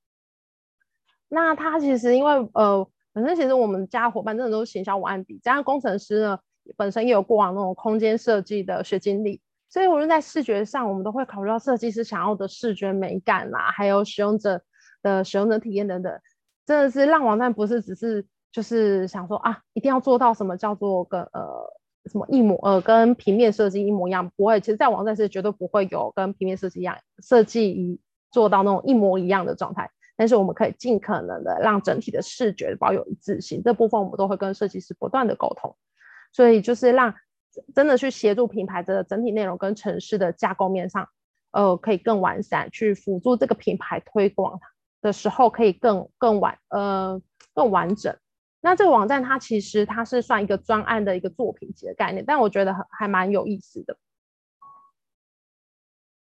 [1.28, 2.88] 那它其实因为呃。
[3.12, 6.38] 本身其实我们家伙伴真的都是行销文案底，加上工程师呢
[6.76, 14.62] 本身也有过往那种空间设计的学经历，所以无论在视觉上，我们都会考虑到设计师想要的视觉美感啦，还有使用者
[15.02, 16.20] 的使用者体验等等，
[16.64, 21.66] 真的是让网站不是只是就是想说啊，一定要做到什么叫做跟呃
[22.10, 29.90] 什么一模呃跟平面设计一模一样，不会，其实在网站是绝对不会有跟平面设计一样设计一做到那种一模一样的状态。
[30.22, 35.74] 但是我们可以尽可能的让整体的视觉保有一致性，这部分我们都会跟设计师不断的沟通，
[36.30, 37.12] 所以就是让
[37.74, 41.08] 真的去协助品牌的整体内容跟城市的架构面上，
[41.50, 44.60] 呃，可以更完善，去辅助这个品牌推广
[45.00, 47.20] 的时候可以更更完呃
[47.52, 48.16] 更完整。
[48.60, 53.96] 那这个网站它其实它是算一个专案的一个作品集的概念，但我觉得还蛮有意思的。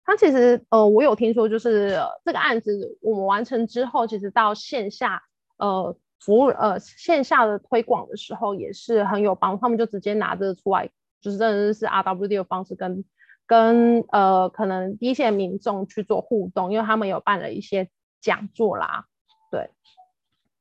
[0.10, 5.22] 那其实，呃，我有听说，就是、呃、这个案子我们完成之后，其实到线下，
[5.58, 9.60] 呃，服务，呃，线下的推广的时候也是很有帮。
[9.60, 10.89] 他们就直接拿着出来，
[11.22, 13.06] 就是真的是 RWD 的方式跟
[13.45, 17.88] 跟呃，可能一线民众去做互动，因为他们有办了一些
[18.19, 19.06] 讲座啦，
[19.52, 19.69] 对。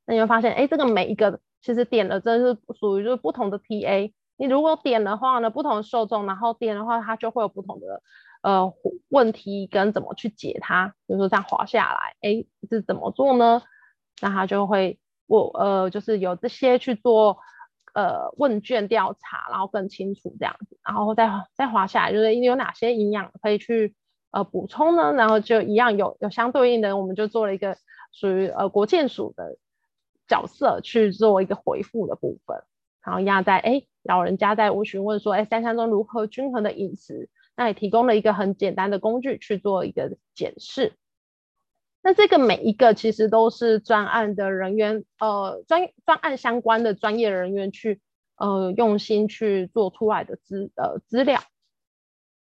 [0.05, 4.13] 那你会发现，哎，这个每一个其实点了，真的是属于就是不同的 TA。
[4.37, 8.03] 你如果点的话呢，不同的受众，然后点的话，它就会有不同的。
[8.41, 8.73] 呃，
[9.09, 13.61] 问题跟怎么去解它，比如说这样滑下来，哎，是怎么做呢？
[14.21, 14.97] 那他就会
[15.27, 17.39] 我呃，就是有这些去做
[17.93, 23.93] 呃问卷调查，然后更清楚这样子，然后再再滑下来，就是有哪些营养可以去
[24.31, 25.11] 呃补充呢？
[25.13, 27.77] 然后就一样有有相对应的，我们就做了一个
[28.13, 29.57] 属于呃国健署的
[30.29, 32.63] 角色去做一个回复的部分，
[33.03, 37.29] 然后压在哎老人家在我询问说，哎三餐中如何均衡的饮食。
[37.59, 40.93] 那也提供了一个很简单的工具去做一个检视。
[42.01, 47.99] 那这个每一个其实都是专案的人员，呃，专专案相关的专业人员去，
[48.37, 51.41] 呃，用心去做出来的资呃资料，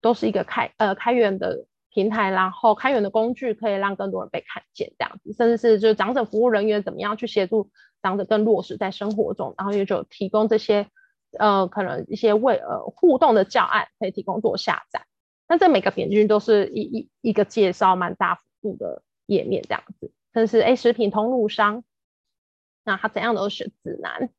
[0.03, 7.70] 都是一个开呃开源的平台，然后开源的工具可以让更多人被看见，这样子，甚至是就是长者服务人员怎么样去协助
[8.03, 10.90] 长者更落实在生活中，然后也就提供这些。
[11.39, 15.07] 呃，可能一些为呃互动的教案可以提供做下载，
[15.49, 20.12] 那这每个点进去都是一一一个介绍，蛮大幅度的页面这样子。
[20.33, 21.85] 但是哎，食品通路商，
[22.85, 24.31] 那他怎样都是指南，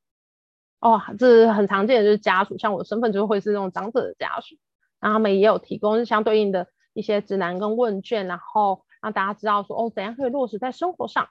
[0.79, 4.55] 哦，这很常见的，就是家属，像我的身份就会是那种长者的家属，
[4.99, 11.29] 然后他们也有提供相对应的一些指南跟问卷，然后让大家知道说哦，怎样可以落实在生活上，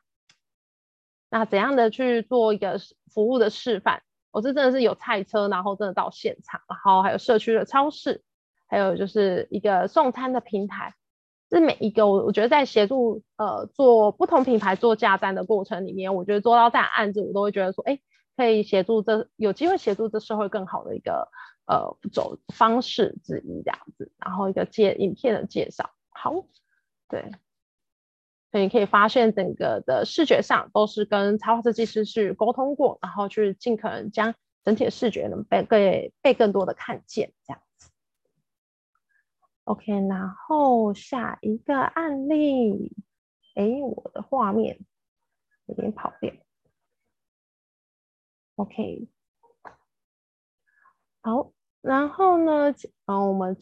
[1.30, 2.78] 那怎样的去做一个
[3.12, 4.02] 服务的示范。
[4.32, 8.22] 我这真的是有菜车，然后真的到现场，然后还有社区的超市，
[8.66, 10.94] 还有就是一个送餐的平台。
[11.48, 17.98] 这每一个我我觉得在协助呃做不同品牌做架站的过程里面，我觉得做到这样案子，我都会觉得说，哎，
[18.36, 21.28] 可以协助这有机会协助这社会更好的一个
[21.66, 24.12] 呃走方式之一这样子。
[24.18, 26.32] 然后一个介影片的介绍，好，
[27.08, 27.32] 对。
[28.50, 34.34] 所以你可以发现，整个的视觉上都是跟插画设计师去沟通过，然后去尽可能将
[34.64, 37.90] 整体的视觉能被被被更多的看见，这样子。
[39.62, 42.92] OK，然后下一个案例，
[43.54, 44.80] 哎，我的画面
[45.66, 46.32] 有点跑掉。
[48.56, 49.08] OK，
[51.20, 52.74] 好，然后呢，
[53.06, 53.56] 然后我们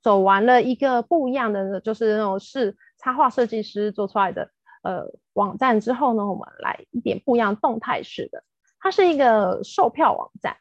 [0.00, 2.74] 走完了一个不一样的，就是那种是。
[2.98, 4.50] 插画设计师做出来的
[4.82, 8.42] 呃网站之后呢，我们来一点不一样动态式的，
[8.80, 10.56] 它是一个售票网站，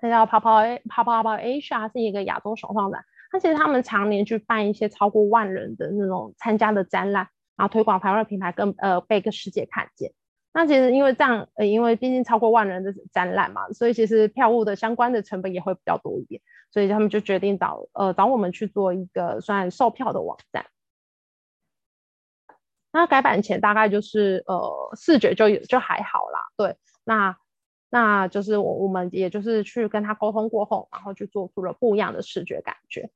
[0.00, 3.04] 它叫跑跑跑跑跑 Asia，是一个亚洲首创展。
[3.30, 10.12] 它其实他们常年去办一些超过万人的那种参加的展览，然后推广台湾的品牌更呃被个世界看见。
[10.52, 20.66] 那其实因为这样，呃，因为毕竟超过万人的展览嘛，所以其实票务的相关的成本也会比较多一点，所以他们就决定找呃找我们去做一个算售票的网站。
[22.92, 27.36] 那改版前大概就是呃视觉就就还好啦，对，那
[27.88, 33.10] 那就是我我们也就是去跟他沟通过后，然后去做出了不一样的视觉感觉。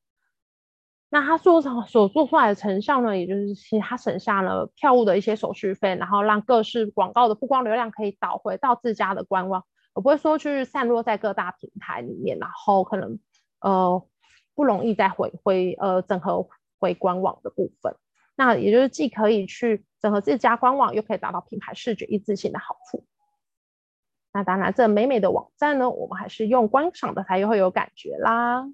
[1.09, 9.64] 那他做成所做出来的成效呢，也就是其他省下了票务的一些手续费，然后让各式广告的曝光流量可以导回到自家的官网，
[9.95, 13.20] 而不会说去散落在各大平台里面，然后可能
[13.61, 14.05] 呃
[14.55, 16.49] 不容易再回回呃整合
[16.81, 17.95] 回官网的部分。
[18.39, 23.03] 那也就是既可以去整合自家官网，又可以达到品牌视觉一致性的好处。
[24.34, 28.66] 那当然，这美美的网站呢，我们还是用观赏的才会有感觉啦。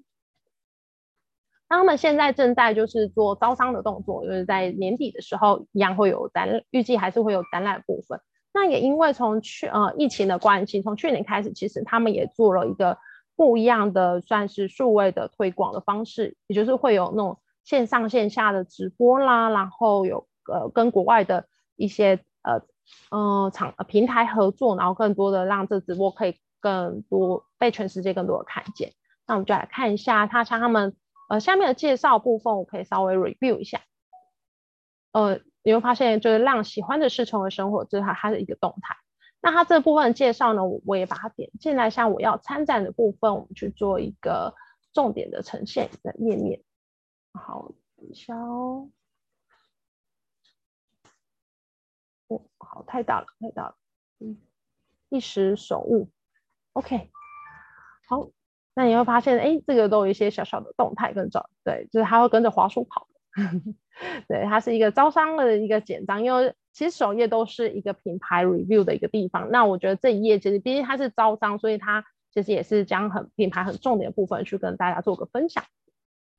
[1.69, 8.19] 那他们现在正在就是做招商的动作，就是在年底的时候一样会有展，预计还是会有展览部分。
[8.53, 12.97] 那也因为从去呃疫情的关系，从去年开始，其实他们也做了一个
[13.37, 17.39] 不一样的，算是数位的推广的方式，也就是会有那种。
[17.63, 22.61] 线上线下的直播啦，然后有呃跟国外的一些呃
[23.09, 28.91] 呃厂平台合作，然后更多的让这直播可以更多被全世界更多的看见。
[29.25, 30.95] 那我们就来看一下，它像他们
[31.29, 33.81] 呃下面的介绍部分，我可以稍微 review 一下。
[35.13, 38.95] 呃，你会发现就是让喜欢的事成为生活，这是它它的一个动态。
[39.41, 44.53] 那它这部分的介绍呢，我我也把它点进来，像我要参展的部分，我们去做一个
[44.93, 46.61] 重点的呈现的页面。
[47.33, 48.89] 好，等一下哦。
[52.27, 53.75] 哦，好，太大了，太大了。
[54.19, 54.37] 嗯，
[55.09, 56.09] 一时手误。
[56.73, 57.09] OK，
[58.07, 58.29] 好，
[58.73, 63.07] 那你会发现，哎，这个都有一些小小的动态跟照，对，就是它会跟着滑鼠跑。
[64.27, 69.49] 对，它是一个招商的一个简章，因为其实首页都是一个品牌 review 的一个地方。
[69.51, 75.63] 那我觉得这一页其实，毕竟它是招商，所以它其实也是将很品牌很重点部分去跟大家做个分享。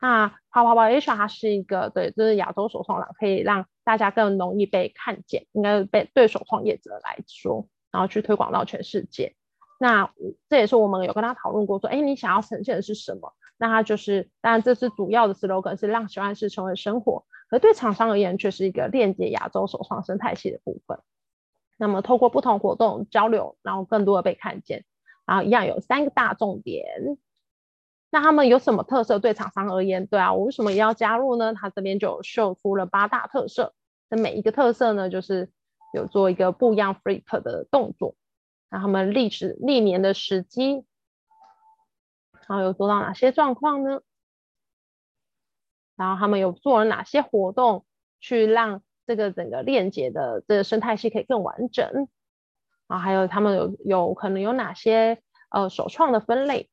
[0.05, 9.35] 那跑跑跑 Asia 它是一个对，就是亚洲首创了，可以让大家更容易被看见，应该是被对手创业者来说，然后去推广到全世界。
[9.81, 10.13] 那
[10.51, 13.33] 这也是我们有跟他讨论过，说，哎，你想要呈现的是什么？
[13.57, 17.25] 那他就是，当然这是主要的 slogan，是让喜欢事成为生活。
[17.51, 20.99] 而对厂商而言，却是一个链接亚洲首创生态系的部分。
[21.79, 24.85] 那么透过不同活动交流，然后更多的被看见，
[25.25, 26.85] 然后一样有三个大重点。
[28.15, 29.19] 那他们有什么特色？
[29.19, 31.53] 对厂商而言，对啊，我为什么也要加入呢？
[31.53, 33.75] 他这边就秀出了八大特色。
[34.09, 35.51] 那每一个特色呢，就是
[35.93, 38.15] 有做一个不一样 flip 的动作。
[38.71, 40.85] 那他们历史历年的时机，
[42.47, 44.01] 然后有做到哪些状况呢？
[45.97, 47.85] 然后他们有做了哪些活动，
[48.21, 52.09] 去让这个整个链接的这个生态系可以更完整？
[52.87, 56.71] 然后还有他们有有可能有哪些呃首创的分类？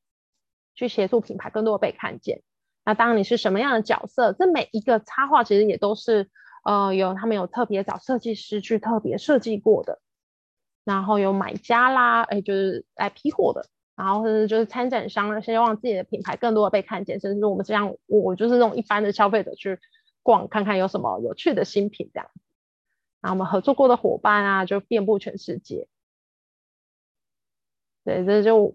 [0.74, 2.42] 去协助品牌更多的被看见。
[2.84, 4.32] 那当你是什么样的角色？
[4.32, 6.28] 这每一个插画其实也都是，
[6.64, 10.00] 呃，有他们有特别找设计师去特别设计过的。
[10.84, 13.68] 然后有买家啦，哎，就是来批货的。
[13.94, 17.20] 然后是就是参展商，希望自己的品牌更多的被看见。
[17.20, 19.78] 甚至我们这样，我就是那种一般的消费者去
[20.22, 22.28] 逛，看看有什么有趣的新品这样。
[23.20, 25.86] 然后我们合作过的伙伴啊，就遍布全世界。
[28.04, 28.74] 对，这就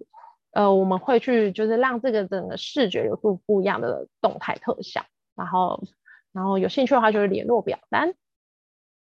[0.58, 5.06] 呃我们会去就是让这个整个视觉有做不一样的动态特效，
[5.36, 5.84] 然后
[6.32, 8.16] 然后有兴趣的话就是联络表单。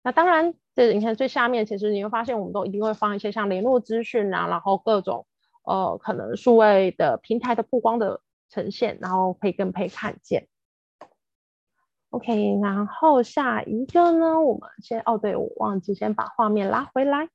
[0.04, 5.26] 那当然，这你看最下面，其实你会发现我们都一定会放一些像联络资讯啊，然后各种
[5.64, 10.46] 呃可能数位的平台的曝光的呈现，然后可以更配看见。
[12.10, 17.28] OK，然后下一个呢，我们先哦，对，我忘记先把画面拉回来。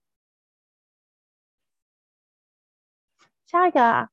[3.47, 4.09] 下一个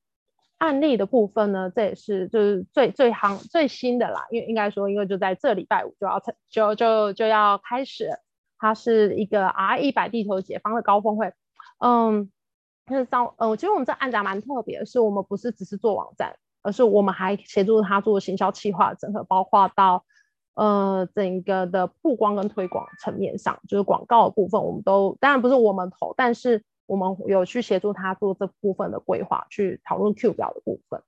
[0.57, 6.19] 案例的部分呢，这也是就是最最行最新的啦，因为应该说，因为就在这礼拜五就要
[6.49, 8.09] 就就就要开始，
[8.57, 11.33] 它是一个 R100 地球解方的高峰会。
[11.79, 12.31] 嗯，
[12.87, 20.05] 就是当嗯，其实我们这案子还蛮特别的是，我们不是只是做网站，而是我们还协助他做行销企划整合，包括到。
[20.57, 31.01] 呃，整个的曝光跟推广层面上，就是广告的部分，我们都当然不是我们投，但是我们有去协助他做这部分的规划，去讨论 Q 表的部分。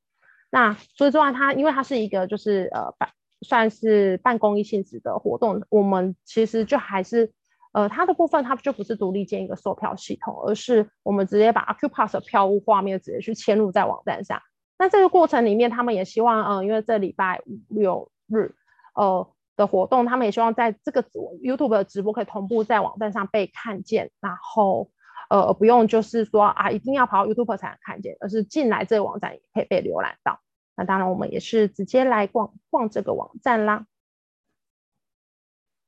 [0.49, 3.09] 那所以之外，它因为它是一个就是呃办
[3.41, 7.31] 算是办公益性质的活动，我们其实就还是
[7.73, 14.41] 呃它的部分，它就不是独立建一个售票系统，而是我们直接把 Acupass 的票务画面直接去嵌入在网站上。
[14.79, 18.55] 那这个过程里面，他们也希望，嗯、因为这礼拜五六日，
[18.95, 19.27] 呃。
[19.57, 21.01] 的活动，他们也希望在这个
[21.41, 24.91] YouTube 的直播可以同步在网站上被看见，然后
[25.29, 30.39] 呃不用就是说啊一定要跑 YouTube 才能看见，而是进来这个网站也可以被浏览到。
[30.75, 33.85] 那当然我们也是直接来逛逛这个网站啦。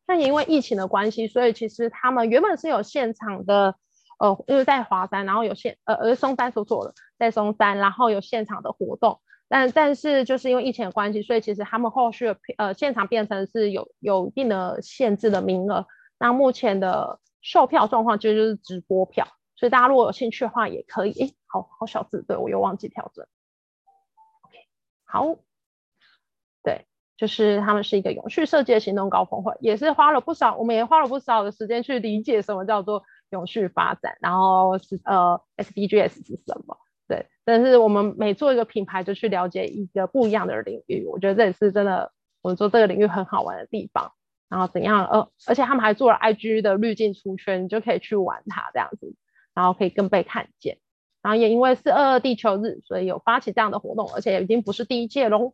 [0.08, 3.76] 那也因为疫情的关系，所以其实他们原本是有现场的，
[4.18, 9.22] 呃，因为在华山，然后有现呃呃松山说错了，在松山，然后有现场的活动。
[9.48, 15.86] 但但是就是因为疫情的关系，所以其实他们后续的呃现场变成是有有一定的限制的名额。
[16.18, 21.12] 那目前的售票状况其实就是直播票，所以大家如果有兴趣的话也可以。
[21.14, 23.26] 诶，好好小字，对，我又忘记调整。
[24.44, 24.58] OK，
[25.06, 25.36] 好，
[26.64, 26.86] 对，
[27.18, 36.78] 就是他们是一个永续设计的行动高峰会，也是花了不少，我们也花了不少的时间去理解什么叫做永续发展，然后是呃 SDGs 是什么。
[37.08, 42.14] 对，但是我们每做一个品牌，就去了解一个不一样的领域，我觉得这也是真的，
[42.44, 44.12] 我们做这个领域很好玩的地方。
[44.50, 45.06] 然后怎样？
[45.06, 49.16] 呃，而且他们还做了 IG 的滤镜出圈，你就可以去玩它这样子，
[49.54, 50.80] 然后可以更被看见。
[51.22, 55.54] 然后也因为是二二地球日，所以有发起这样的活动，而且已经不是第一届喽。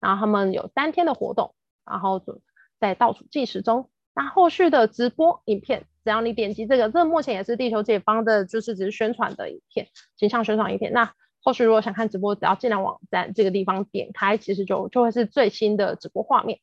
[0.00, 1.54] 然后他们有三天的活动，
[1.84, 2.40] 然后就
[2.78, 3.90] 在倒数计时中。
[4.14, 10.92] 那后续的直播影片，只要你点击这个，这目前也是地球解方的，就是只是宣传的影片，形象宣传影片。
[10.92, 16.60] 那后续如果想看直播，只要进来网站这个地方点开，其实就就会是最新的直播画面。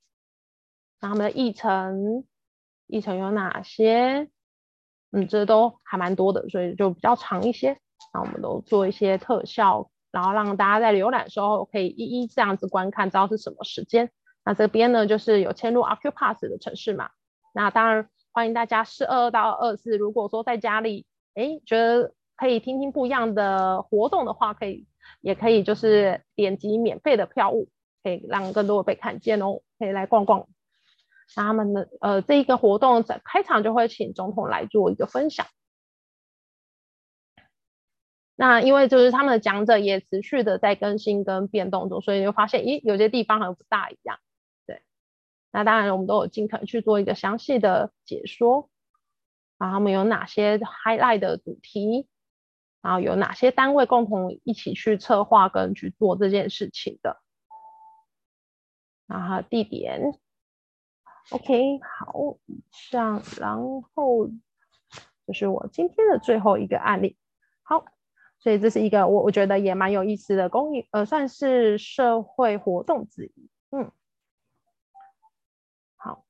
[1.00, 2.26] 那他们的议程，
[2.88, 4.30] 议程有哪些？
[5.12, 7.80] 嗯，这都还蛮多的，所以就比较长一些。
[8.14, 14.12] 那我们都做一些特效，然后让大家在浏览时候可以一一这样子观看，知道是什么时间。
[14.44, 17.10] 那这边呢，就是有嵌入 Accupass 的城市嘛。
[17.54, 24.88] 那当然欢迎大家四二到二四，如果说在家里，哎，觉得可以听听不一样的活动的话，可以
[25.22, 27.70] 也可以就是点击免费的票务，
[28.04, 30.48] 可以让更多的被看见哦，可以来逛逛。
[31.36, 35.46] 那他们的呃这一个活动在开场就会请总统来做一个分享。
[38.40, 44.20] 那因为就是他们的讲者也持续的在更新跟变动中，所以就发现，咦，有些地方好像不大一样。
[44.68, 44.84] 对
[45.52, 48.70] 那当然，我们都有尽可能去做一个详细的解说，
[49.58, 52.08] 然后他们有哪些 highlight 的主题，
[52.84, 57.20] 然后有哪些单位共同一起去策划跟去做这件事情的，
[59.08, 60.14] 然后地点
[61.32, 63.58] ，OK，好，以上，然
[63.94, 64.28] 后
[65.26, 67.18] 就是我今天的最后一个案例，
[67.64, 67.86] 好，
[68.40, 73.92] 所以这是一个我我觉得也蛮有意思的公益，呃，算是社会活动之一，嗯。
[75.98, 76.24] 好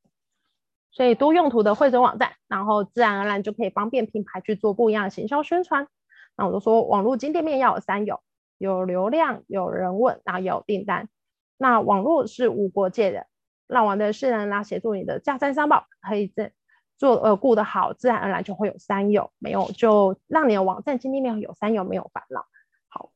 [0.92, 5.88] 所以多用途的汇总网站，然后自然而然就可以方便品牌去做不一样的行销宣传。
[6.36, 8.22] 那我就说，网络金店面要有三有：
[8.58, 11.08] 有流量、有人问，然后有订单。
[11.58, 13.28] 那网络是无国界的，
[13.68, 16.52] 让我的是人来协助你的架站商报，可以这
[16.98, 22.46] 做呃顾得好，自然而然就会有三有，没有就让你的网站金店面有三有，没有烦恼。
[22.88, 23.12] 好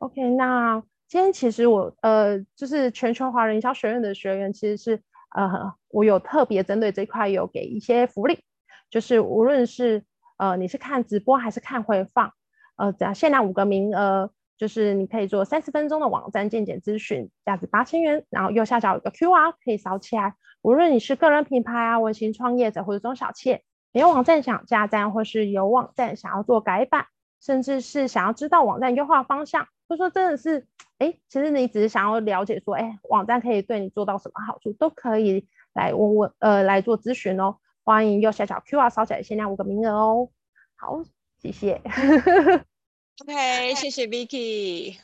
[0.00, 5.02] ，OK，那今天其实我呃就是全球华人营销学院的学员其实是。
[5.34, 8.44] 呃，我有特别针对这块有给一些福利，
[8.90, 10.04] 就是无论是
[10.36, 12.34] 呃你是看直播还是看回放，
[12.76, 20.34] 呃，只要限量五个名额，就是你可以做三十分钟的网站健检咨询，价值八千元，然后右下角有个 QR 可以扫起来。
[20.62, 27.06] 无论你是个人品牌啊、微型创业者或者中小企业，没有网站想加站，或是有网站想要做改版，
[27.40, 37.56] 甚至是想要知道网站优化方向，或者说真的是，哎，其实你只是想要了解说，哎，网站可以对你做到什么好处，都可以来问问，呃，来做咨询哦。
[37.84, 40.28] 欢迎右下角 QR 扫起来，限量五个名额哦。
[40.76, 41.02] 好，
[41.40, 41.82] 谢谢。
[43.20, 44.98] OK，谢谢 Vicky。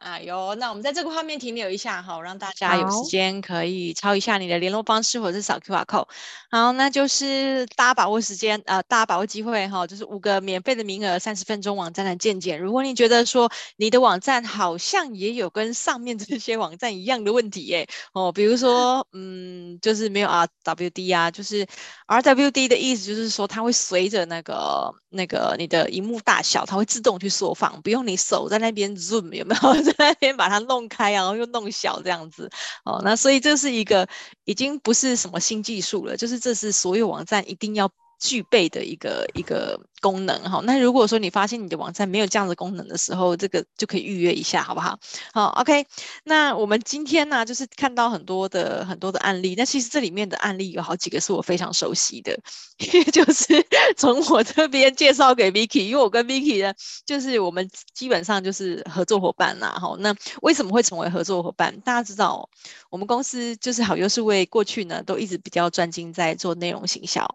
[0.00, 6.08] 哎呦，那我们在这个画面停留一下哈，让大家有时间可以抄一下你的联络方式或者是扫 QR code。
[6.50, 12.56] 好，那就是大家把握时间，呃，大家把握机会哈，就是五个免费的名额，三十分钟网站的见解。
[12.56, 21.66] 如果你觉得说你的网站好像也有跟上面这些网站一样的问题耶，哦，比如说，嗯，就是没有 RWD 啊，就是
[22.06, 29.89] RWD 的意思就是说它会随着那个那个你的荧幕大小，它会自动去缩放，不用你手在那边 zoom 有没有？
[29.92, 32.50] 在那边把它弄开，然后又弄小这样子，
[32.84, 34.08] 哦，那所以这是一个
[34.44, 37.90] 已经不是什么新技术了，就是这是所有网站一定要
[38.20, 44.98] 具备的一个一个功能哈，那如果说你发现你的网站没有这样的功能的时候，这个就可以预约一下，好不好？
[45.32, 45.86] 好，OK。
[46.24, 52.38] 那我们今天呢，就是看到很多的很多的案例，那其实这里面的案例有好几个是我非常熟悉的，
[52.78, 53.66] 也就是
[53.96, 56.74] 从我这边介绍给 Vicky，因为我跟 Vicky 呢，
[57.06, 59.96] 就是我们基本上就是合作伙伴啦，哈。
[59.98, 61.80] 那为什么会成为合作伙伴？
[61.80, 62.48] 大家知道，
[62.90, 67.26] 我们公司就是好优是为过去呢都一直比较专精在做内容行销。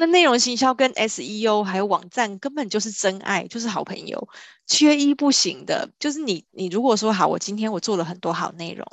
[0.00, 4.28] 那内容行销跟 SEO 还有网站根本就是真爱，就是好朋友，
[4.64, 5.90] 缺一不行的。
[5.98, 8.86] 就是你，你如果说好，我今天我做了很多好内容，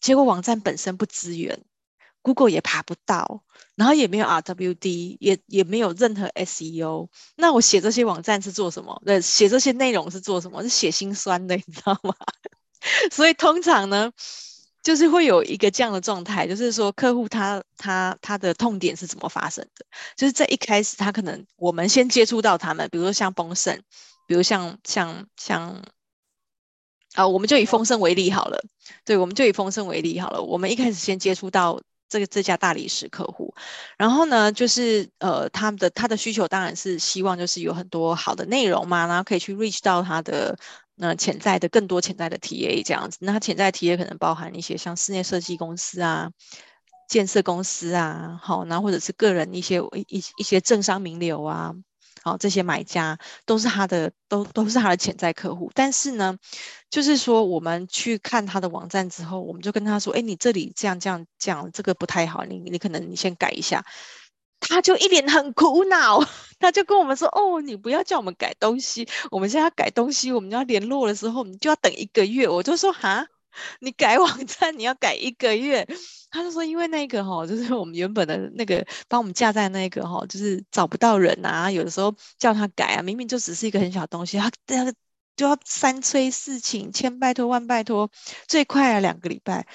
[0.00, 1.62] 结果网站本身不支援
[2.22, 3.44] ，Google 也爬不到，
[3.74, 9.02] 然后也没有 RWD，也也没有任何 SEO，那我写这些网站是做什么？
[9.04, 10.62] 那写这些内容是做什么？
[10.62, 12.14] 是写心酸的，你知道吗？
[13.12, 14.10] 所以通常呢。
[14.88, 19.84] 就是会有一个这样的状态，就是说客户他他他的痛点是怎么发生的？
[20.16, 23.78] 就是在一开始他可能我们先接触到他们，比如说像丰盛，
[24.26, 25.82] 比如像像像
[27.12, 28.64] 啊，我们就以丰盛为例好了。
[29.04, 30.40] 对，我们就以丰盛为例好了。
[30.40, 31.78] 我们一开始先接触到
[32.08, 33.54] 这个这家大理石客户，
[33.96, 40.56] 然后呢，就是呃他们的他的需求当然是希望就是有很多好的内容嘛，然后可以去 reach 到他的。
[41.00, 46.28] 那潜在的更多潜在的 TA 这样子，那潜在 TA 可能包含一些像室内设计公司啊、
[47.08, 51.72] 建设公司啊，好，然后或者是个人一些一一些政商名流啊，
[52.22, 55.70] 好，这些买家都是他的都都是他的潜在客户。
[55.74, 56.36] 但是呢，
[56.90, 63.84] 就是说我们去看他的网站之后，我们就跟他说，哎，你这里这样这样这样，这个不太好，你你可能你先改一下。
[64.60, 66.20] 他就一脸很苦恼，
[66.58, 73.24] 他就跟我们说：“哦，你不要叫我们改东西，我们现在要改东西，我们要联络的时候，你就要等一个月。”我就说：“哈，
[73.80, 75.86] 你改网站你要改一个月？”
[76.30, 84.92] 他就说：“因为那个哈，就是我们原本的那个帮我们架在那个哈，就是找不到人啊，有的时候叫他改啊，明明就只是一个很小东西，他他
[85.36, 88.10] 就要三催四请，千拜托万拜托，
[88.46, 89.66] 最快啊两个礼拜。”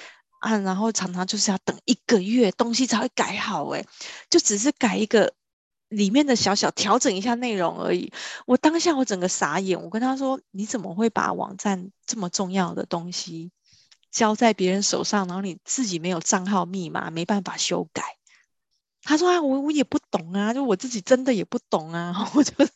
[0.44, 3.82] 啊，然后常常就是要等一个月，东西才会改好，诶，
[4.28, 5.32] 就只是改一个
[5.88, 8.12] 里面的小小调整一下内容而已。
[8.44, 13.52] 我当下我整个傻眼，我跟他说：“你怎么会把网站这么重要的东西
[14.14, 18.16] 交在别人手上，然后你自己没有账号密码，没办法修改？”
[19.02, 22.14] 他说：“啊，我我也不懂啊，就我自己真的也不懂啊。
[22.34, 22.72] ”我就是。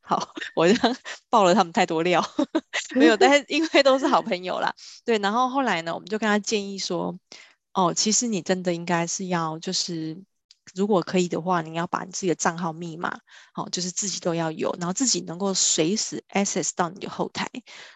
[0.00, 0.74] 好，我就
[1.30, 2.22] 爆了他们太多料，
[2.96, 4.74] 没有，但是因为都是好朋友啦，
[5.04, 5.18] 对。
[5.18, 7.18] 然后后来呢，我们就跟他建议说，
[7.72, 10.18] 哦，其实你真的应该是要就是。
[10.74, 13.18] 如果可以的话，你要把你自己的账号密码，
[13.52, 17.48] 好，就是自己都要有，然后自己能够随时 access 到你的后台，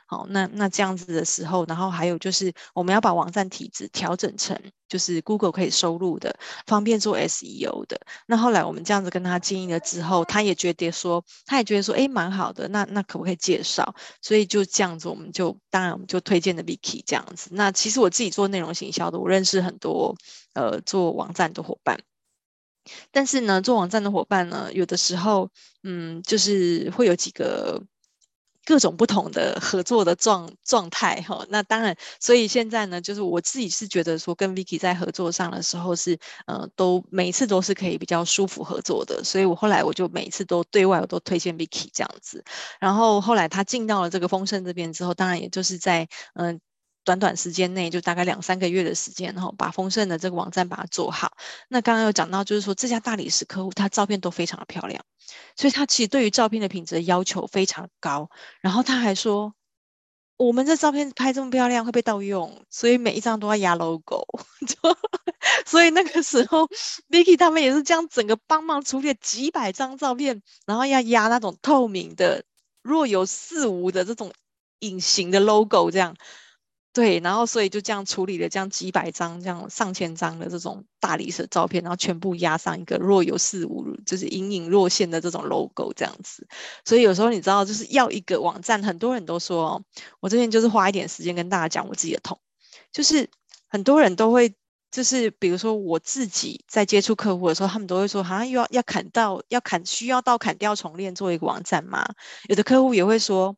[0.07, 4.59] 好，那那这样子的时候，然后还有就是我们要把网站体质调整成
[4.89, 8.01] 就是 Google 可以收录的，方便做 SEO 的。
[8.27, 13.95] 那后来我们这样子跟他建议了之后，他也觉得说，他也觉得说，哎，蛮好的，那那可不可以介绍？
[14.23, 17.51] 所以就这样子，我们就当然我们就推荐了 Vicky 这样子。
[17.53, 20.17] 那其实我自己做内容行销的，我认识很多
[20.55, 22.01] 呃做网站的伙伴。
[23.11, 25.51] 但是呢，做网站的伙伴呢，有的时候，
[25.83, 27.83] 嗯，就是会有几个
[28.67, 31.45] 各种不同的合作的状状态哈。
[31.49, 39.23] 那当然，所以现在呢，就是我自己是觉得说，跟 Vicky 在合作上的时候是，呃，都每一次都是可以比较舒服合作的。
[39.25, 42.45] 所以我后来我就每一次都对外我都推荐 Vicky 这样子。
[42.81, 46.61] 然后后来他进到了这个丰盛这边之后，当然也就是在嗯。
[47.05, 51.33] 短短时间内，就大概两三个月的时间，然后把丰盛的这个网站把它做好。
[51.69, 55.03] 那刚刚有讲到，就是说这家大理石客户，他照片都非常的漂亮，
[55.57, 58.31] 所以他其实对于照片的品质的要求非常高。
[58.61, 59.55] 然后他还说，
[60.37, 64.27] 我们这照片拍这么漂亮会被盗用，所以每一张都要压 logo。
[65.67, 66.69] 所以那个时候
[67.09, 72.45] ，Vicky 他们也是这样，整个帮忙处理了几百张照片，然后要压那种透明的、
[72.83, 74.33] 若有似无的这种
[74.81, 76.15] 隐形的 logo，这样。
[76.93, 86.49] 对，然后所以就这样处理了这样几百张、这样上千张的这种大理石照片，然后全部压上一个若有似无，就是隐隐若现的这种 logo 这样子。
[86.85, 89.81] 所以有时候你知道，就是要一个网站，很多人都说，
[90.19, 92.41] 我这边就是花一点时间跟大家讲我自己的痛，
[92.91, 93.31] 就是
[93.69, 94.53] 很多人都会，
[94.91, 102.05] 就是比如说我自己在接触客户的时候，他们都会说，好像又要要砍到要砍，需要到砍掉重练做一个网站吗？
[102.49, 103.57] 有的客户也会说，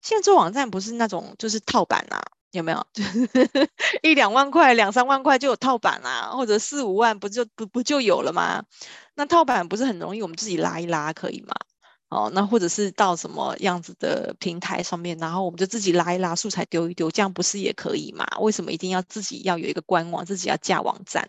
[0.00, 2.22] 现在做网站不是那种就是套版啊。
[2.52, 2.86] 有没有？
[4.02, 8.62] 一两万块、两三万块就有套版啊，或者四五万不就不不就有了吗？
[9.14, 11.54] 那套版不是很容易，我们自己拉一拉可以吗？
[12.08, 18.26] 哦，那或者是到什么样子的平台上面，然后我们就自己拉一拉，素材丢一丢，这样不是也可以吗？
[18.40, 21.26] 为什么一定要自己要有一个官网，自己要架网站？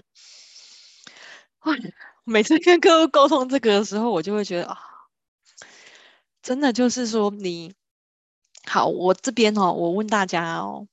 [2.26, 4.78] 每次跟客户沟通这个的时候，我就会觉得啊，
[6.42, 7.74] 真的就是说你
[8.68, 10.88] 好，我这边哦，我问大家哦。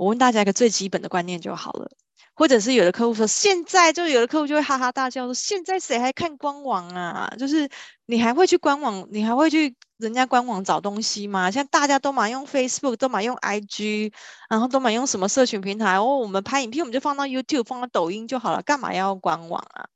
[0.00, 1.90] 我问大家一个最基本的观念就好了，
[2.32, 7.30] 或者是有的客户说，现在就有的客户就会哈哈大笑说，现在谁还看官网啊？
[7.38, 7.68] 就是
[8.06, 11.50] 你还会去官网，你还会去人家官网找东西吗？
[11.50, 14.10] 现在大家都嘛用 Facebook，都嘛用 IG，
[14.48, 15.98] 然后都嘛用什么社群平台？
[15.98, 19.90] 哦，我们拍影片我们就放到 YouTube，放到抖音就好了，干嘛要用官网啊？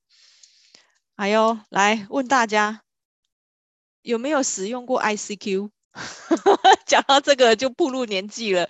[1.16, 2.82] 还有，来问大家
[4.02, 5.70] 有没有使用过 ICQ？
[6.84, 8.68] 讲到这个就步入年纪了。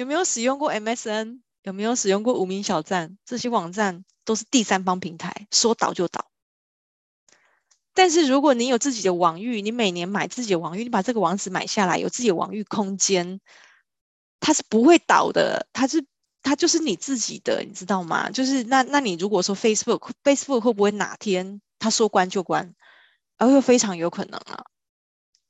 [0.00, 1.40] 有没有使用过 MSN？
[1.60, 3.18] 有没有使用过无名小站？
[3.26, 6.30] 这些网站都是第三方平台，说倒就倒。
[7.92, 13.42] 但是如果你有自己的网域，你每年买自己的网域，你把这个网址买下来，有自己的网域空间，
[14.40, 15.68] 它是不会倒的。
[15.74, 16.02] 它是
[16.40, 18.30] 它就是你自己的，你知道吗？
[18.30, 22.74] 就是那那你如果说 Facebook，Facebook 会不会哪天它说关就关？
[23.36, 24.64] 而又非常有可能啊，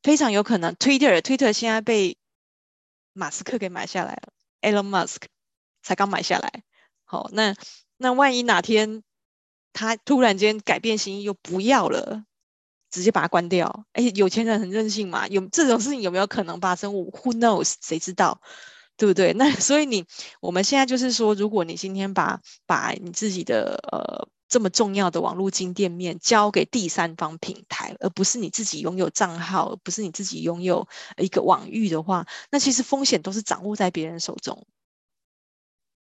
[0.02, 0.74] 非常有可能。
[0.74, 2.18] Twitter，Twitter 现在被
[3.12, 4.32] 马斯克给买下来了。
[4.60, 5.22] Elon Musk
[5.82, 6.62] 才刚买下来，
[7.04, 7.54] 好，那
[7.96, 9.02] 那万一哪天
[9.72, 12.24] 他突然间改变心意又不要了，
[12.90, 13.86] 直接把它关掉？
[13.92, 17.74] 哎，有钱人很任性嘛，有这种事情有没有可能发生？Who knows？
[17.80, 18.40] 谁知道，
[18.96, 19.32] 对不对？
[19.32, 20.06] 那所以你
[20.40, 30.86] 我们现在就是说，如果你今天把把你自己的呃这么重要的网络金店面交给第三方平台，而不是你自己拥有账号，而不是你自己拥有
[31.16, 34.66] 一个网域的话，那其实风险都是掌握在别人手中。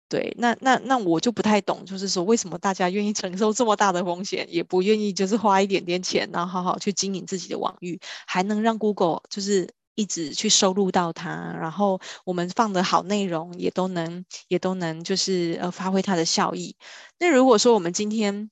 [0.09, 9.76] 对，那那那我就不太懂，就是说为什么大家愿意承受这么大的风险，也不愿意就是花一点点钱，然后好好去经营自己的网域，还能让 Google 就是。
[9.97, 16.75] 一直去收录到它，然后我们放的好内容也都能也都能就是呃发挥它的效益。
[17.17, 18.51] 那如果说我们今天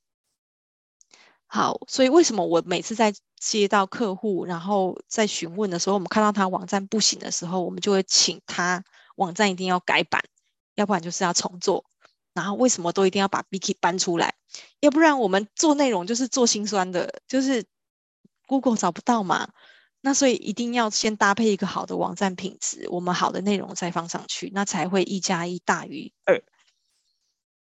[1.45, 8.83] 好，所以为什么我每次在接到客户，然后在询问的时候，我们看到他网站不行的时候，我们就会请他
[9.15, 10.23] 网站一定要改版，
[10.73, 11.85] 要不然就是要重做。
[12.33, 14.33] 然后为什么都一定要把 Vicky 搬出来？
[14.79, 17.63] 要不然我们做内容就是做心酸的，就是
[18.47, 19.49] Google 找不到嘛。
[20.05, 26.43] 那所以一定要先搭配一个好的网站品质，我们好的内容再放上去，那才会一加一大于二。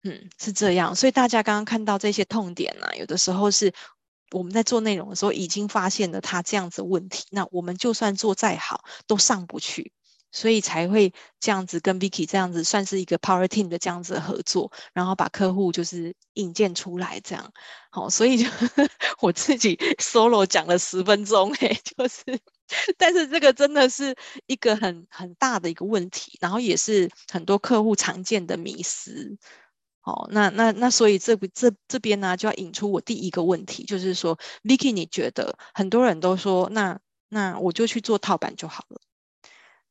[0.03, 0.95] 嗯，是这样。
[0.95, 3.73] 所以大家刚刚看到这些痛点呢、有的时候是
[4.29, 9.91] 我们在做内容的时候已经发现了它这样子问题，那我们就算做再好都上不去。
[10.35, 17.53] 所以才会这样子跟 Vicky 这样子算是一个 Power Team 的这样子的合作，然后把客户就是引荐出来这样，
[17.89, 18.49] 好，所以就
[19.21, 22.21] 我自己 solo 讲了十分钟，哎， 就是，
[22.97, 24.13] 但是这个真的是
[24.45, 29.37] 一个很很大的一个问题，然后也是很多客户常见的迷思，
[30.01, 38.99] 好，那那那所以这这这边呢就要引出我第一个问题，就是说 Vicky 你觉得很多人都说，那那我就去做套版就好了。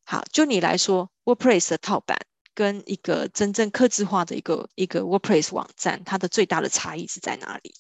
[0.05, 2.19] 好，就你来说，WordPress 的套版
[2.55, 7.75] 跟一个真正客制化的一个一个 WordPress 网站，它的最大的差异是在哪里？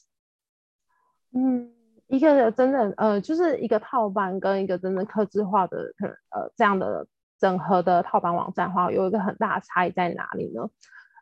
[1.32, 1.72] 嗯，
[2.08, 7.06] 一个真正呃，就是一个套版跟一个真正客制化的可呃这样的
[7.38, 10.68] 整合的套版网站的话，有一个很大的差异在哪里呢？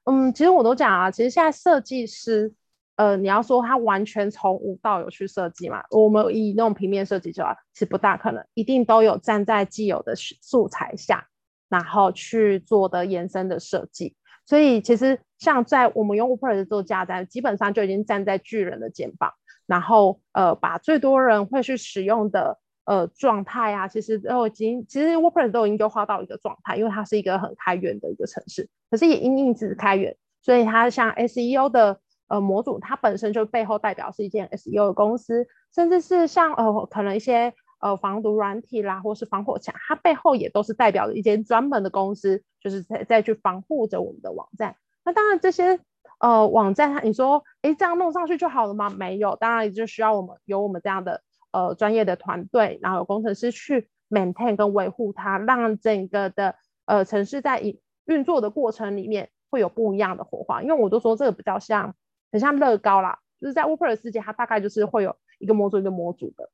[0.05, 2.55] 嗯，其实我都讲啊，其实现在设计师。
[3.03, 5.83] 呃，你要说它完全从无到有去设计嘛？
[5.91, 11.27] 我们以那种平面设计就好，其实不大可能，一定都有站在既有的素材下，
[11.69, 14.15] 然后去做的延伸的设计。
[14.47, 19.33] 所以其实像在我们用 WordPress 做架站，基本上就已经站在巨人的肩膀，
[19.67, 31.99] 然后呃，把最多人会去使用的呃状态啊，其实都已经，其实 WordPress 都已经优化到一个状态，因为它是一个很开源的一个城市，可是也因因此开源，所以它像 SEO 的
[32.33, 44.77] 呃模组，它本身就背后代表是一间 SEO 的公司，甚至是像呃可能一些呃防毒软体啦，或是防火墙，它背后也都是代表了一间专门的公司，就是在在去防护着我们的网站。
[45.05, 45.79] 那当然这些。
[46.19, 48.89] 呃，网站，你说，诶，这样弄上去就好了吗？
[48.89, 51.21] 没有，当然也就需要我们有我们这样的
[51.51, 56.55] 呃专业的团队，然后有工程师去 maintain 跟维护它，让整个的
[56.87, 60.63] 呃城市在运运作的过程里面会有不一样的火花。
[60.63, 61.97] 因为我都说这个比较像，
[62.33, 66.51] 很像乐高啦，就是在 WordPress 世界，它大概就是会有一个模组一个模组的，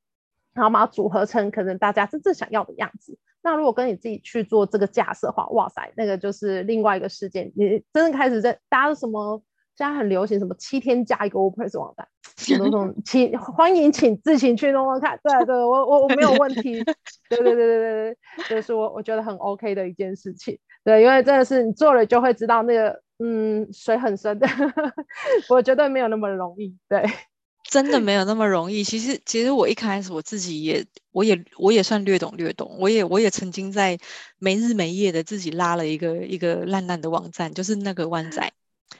[0.53, 3.17] 然后把它组合成可能大家真正想要的样子。
[3.41, 7.51] 那如果跟你自己去做这个架设的话，哇塞，那个就是另外一个世界。
[7.55, 9.43] 你真正开始在大家什么？
[9.77, 15.17] 现在很流行什么七天加一个 WordPress 网站，什么种 请欢迎请自行去弄弄看。
[15.23, 16.83] 对对，我我我没有问题。
[17.31, 18.17] 对对对对对
[18.49, 20.59] 对，就是我我觉得很 OK 的一件事情。
[20.83, 24.47] 对，因为真的是你做了就会知道那个嗯水很深的，
[25.49, 26.77] 我觉得没有那么容易。
[26.89, 27.03] 对，
[27.69, 28.83] 真的没有那么容易。
[28.85, 33.99] 其实其实我一开始我自己也我也我也算略懂略懂，我也我也曾经在
[34.39, 38.51] 没日没夜的自己拉了一个一个烂烂的网站，就是那个湾仔。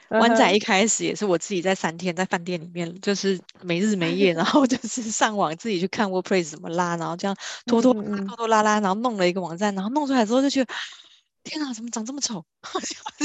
[0.09, 10.73] 湾仔一开始也是我自己在三天在饭店里面，就是没日没夜，然后 就是上网自己去看 WordPress 怎么拉，然后这样拖拖拖拖拉拉，然后弄了一个网站，然后弄出来之后就觉得。
[11.43, 12.43] 天哪，怎么长这么丑？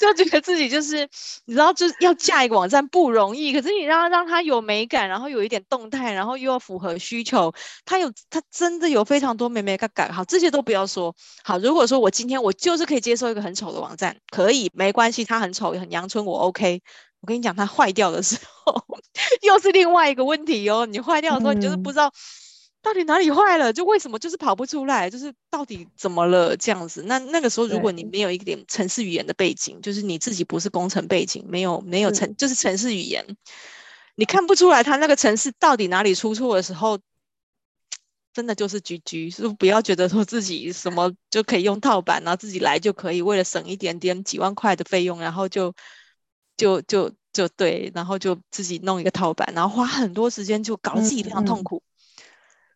[0.00, 1.08] 就 就觉得自己就是，
[1.44, 3.52] 你知道，就是要架一个网站不容易。
[3.52, 7.52] 可是你让让它有美感，然后有一点动态，然后又要符合需求，
[7.84, 10.10] 它有它真的有非常多美美嘎嘎。
[10.10, 11.14] 好，这些都不要说。
[11.44, 16.82] 好，如果说我今天我就是可以接受一个很丑的网站，可以没关系，它很丑很阳春，我 OK。
[17.20, 18.82] 我跟你讲，它坏掉的时候
[19.42, 20.86] 又是另外一个问题哦。
[20.86, 22.10] 你坏掉的时候，你就是不知道。
[22.82, 23.72] 到底哪里坏了？
[23.72, 25.10] 就为什么就是跑不出来？
[25.10, 27.02] 就是到底怎么了这样子？
[27.02, 33.24] 那那个时候，如果你没有一点城市语言的背景，就是你自己不是工程背景，没有没有城，就是城市语言，
[34.14, 36.98] 你看不出来他那个城市到底哪里出错的时候，
[38.32, 39.30] 真的就是 GG。
[39.30, 45.74] 是不要觉得说自己什么就可以用套板，然后自己来就可以，为了省一点点几万块的费用，然后就
[46.56, 51.76] 就就就对，然后就自己弄一个套板，然后花很多时间，就搞得自己非常痛苦。
[51.76, 51.89] 嗯嗯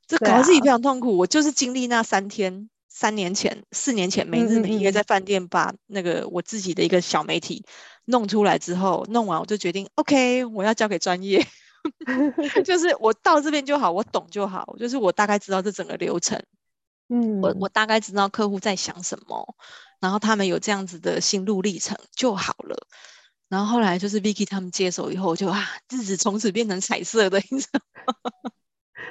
[0.07, 7.65] 这搞得自己非常痛苦，啊、我就是经历那三天，三年前、四年前每日每夜在饭店把那个我自己的一个小媒体
[8.05, 11.47] 弄出来之后，弄完我就决定，OK，我要交给专业，
[12.65, 16.43] 就是我到这边就好，我懂就好，就是我大概知道这整个流程，
[17.09, 19.57] 嗯，我我大概知道客户在想什么，
[20.01, 22.87] 然后他们有这样子的心路历程就好了。
[23.49, 28.51] 然后后来就是 Vicky 他们接手以后就，就啊，日子从此变成彩色的，你知道吗？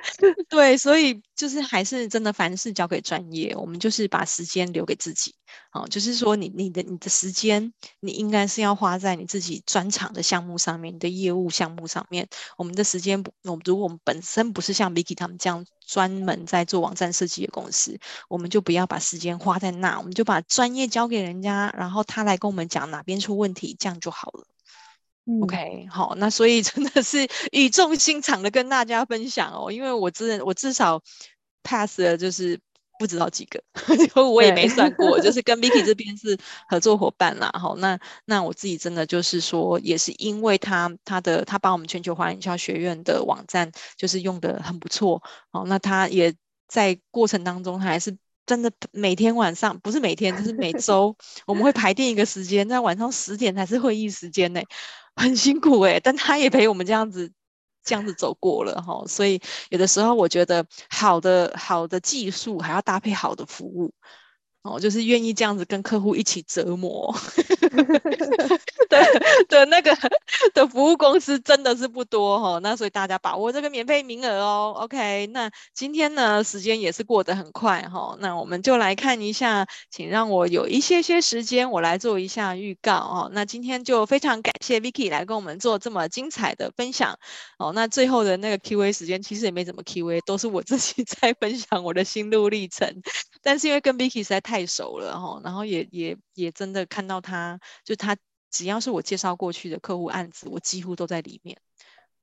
[0.50, 5.34] 对，所以就是还是真的，凡事交给专业，我们就是把时间留给自己。
[5.72, 12.28] 哦，就是说你你的你的时间，你应该是要花在你自己专长的项目上面，你的业务项目上面。
[12.58, 17.98] 我们的时间，我们如果我们本身不是像 Vicky 他们这样专门在做网站设计的公司，
[18.28, 24.46] 我们就不要把时间花在那，我们就把专业交给人家，然后他来跟我们讲哪边出问题，这样就好了。
[25.42, 31.02] OK，好，那所以真的是语重心长的跟大家分享哦，因为我真的我至少
[31.64, 32.60] pass 了，就是
[33.00, 33.64] 不知道几个，
[33.96, 37.50] 因为我也没算过，就是跟 Vicky 这边是合作伙伴啦。
[37.54, 46.36] 好，那那我自己真的就是说，也是因为他他的他把我们全球华人营销学院的网站就是用的很不错，好，那他也
[46.68, 48.18] 在过程当中他还是。
[48.46, 51.16] 真的每天晚上不是每天，就是每周
[51.48, 54.60] 我们会排定一个时间，在晚上十点才是会议时间呢，
[55.16, 57.32] 很辛苦哎，但他也陪我们这样子
[57.84, 63.94] 这样子走过了哈，所以有的时候我觉得好的好的技术还要搭配好的服务。
[64.64, 67.14] 哦，就是愿意这样子跟客户一起折磨
[68.90, 68.98] 的
[69.50, 69.94] 的那个
[70.54, 74.74] 的服务公司真的是不多哈、哦，那所以大家把握这个免费名额哦。
[74.78, 83.30] OK，那今天呢时间也是过得很快哈、哦，那我们就来看一下，请让我有一些些时间，我来做一下预告哦。
[83.34, 87.18] 那今天就非常感谢 Vicky 来跟我们做这么精彩的分享
[87.58, 87.74] 哦。
[87.74, 93.02] 那最后的那个 Q&A 时间其实也没怎么 Q&A，都是我自己 在分享我的心路历程，
[93.44, 98.18] 但是因为跟 Vicky 实在太熟了哈，然后也也也真的看到他，就他
[98.50, 101.60] 只要是我介绍过去的客户案子，我几乎都在里面，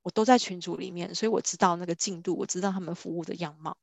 [0.01, 3.77] 我都在群组里面，所以我知道那个进度，我知道他们服务的样貌，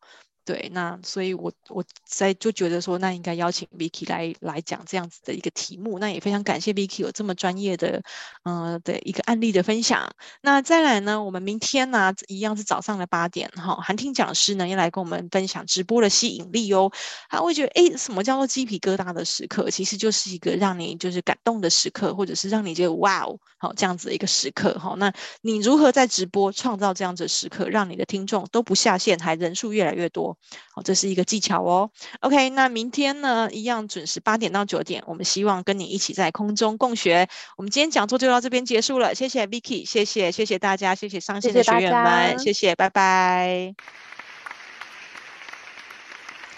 [0.49, 5.99] 对，那所以我我在就觉得说，那应该邀请 Vicky 来来讲这样子的一个题目。
[5.99, 8.03] 那也非常感谢 Vicky 有这么专业的，
[8.44, 10.11] 嗯、呃、的一个案例的分享。
[10.40, 16.90] 那再来呢，我们明天呢一样是早上的八点哈，韩听讲师呢要来跟我们分享直播的吸引力哦。
[17.28, 19.70] 他会觉得，哎，什么叫做鸡皮疙瘩的时刻？
[19.70, 24.94] 其实就是一个让你就是感动的时刻，或者是让你觉得哇哦，好这样子的一个时刻哈。
[24.96, 30.38] 那你如何在直播创造这样子的时刻，让你的听众都不下线，还人数越来越多？
[30.72, 31.91] 好，这是一个技巧哦。
[32.20, 37.28] OK，那明天呢，一样准时八点到九点，我们希望跟你一起在空中共学。
[37.57, 43.74] 我们今天讲座就到这边结束了，谢谢 Vicky，谢谢谢谢大家，谢谢上线的学员们，谢谢，谢谢，拜拜。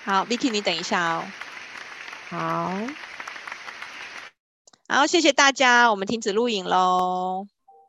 [0.04, 1.24] 好，Vicky，你等一下哦。
[2.28, 2.72] 好，
[4.88, 7.46] 好，谢谢大家，我们停止录影喽。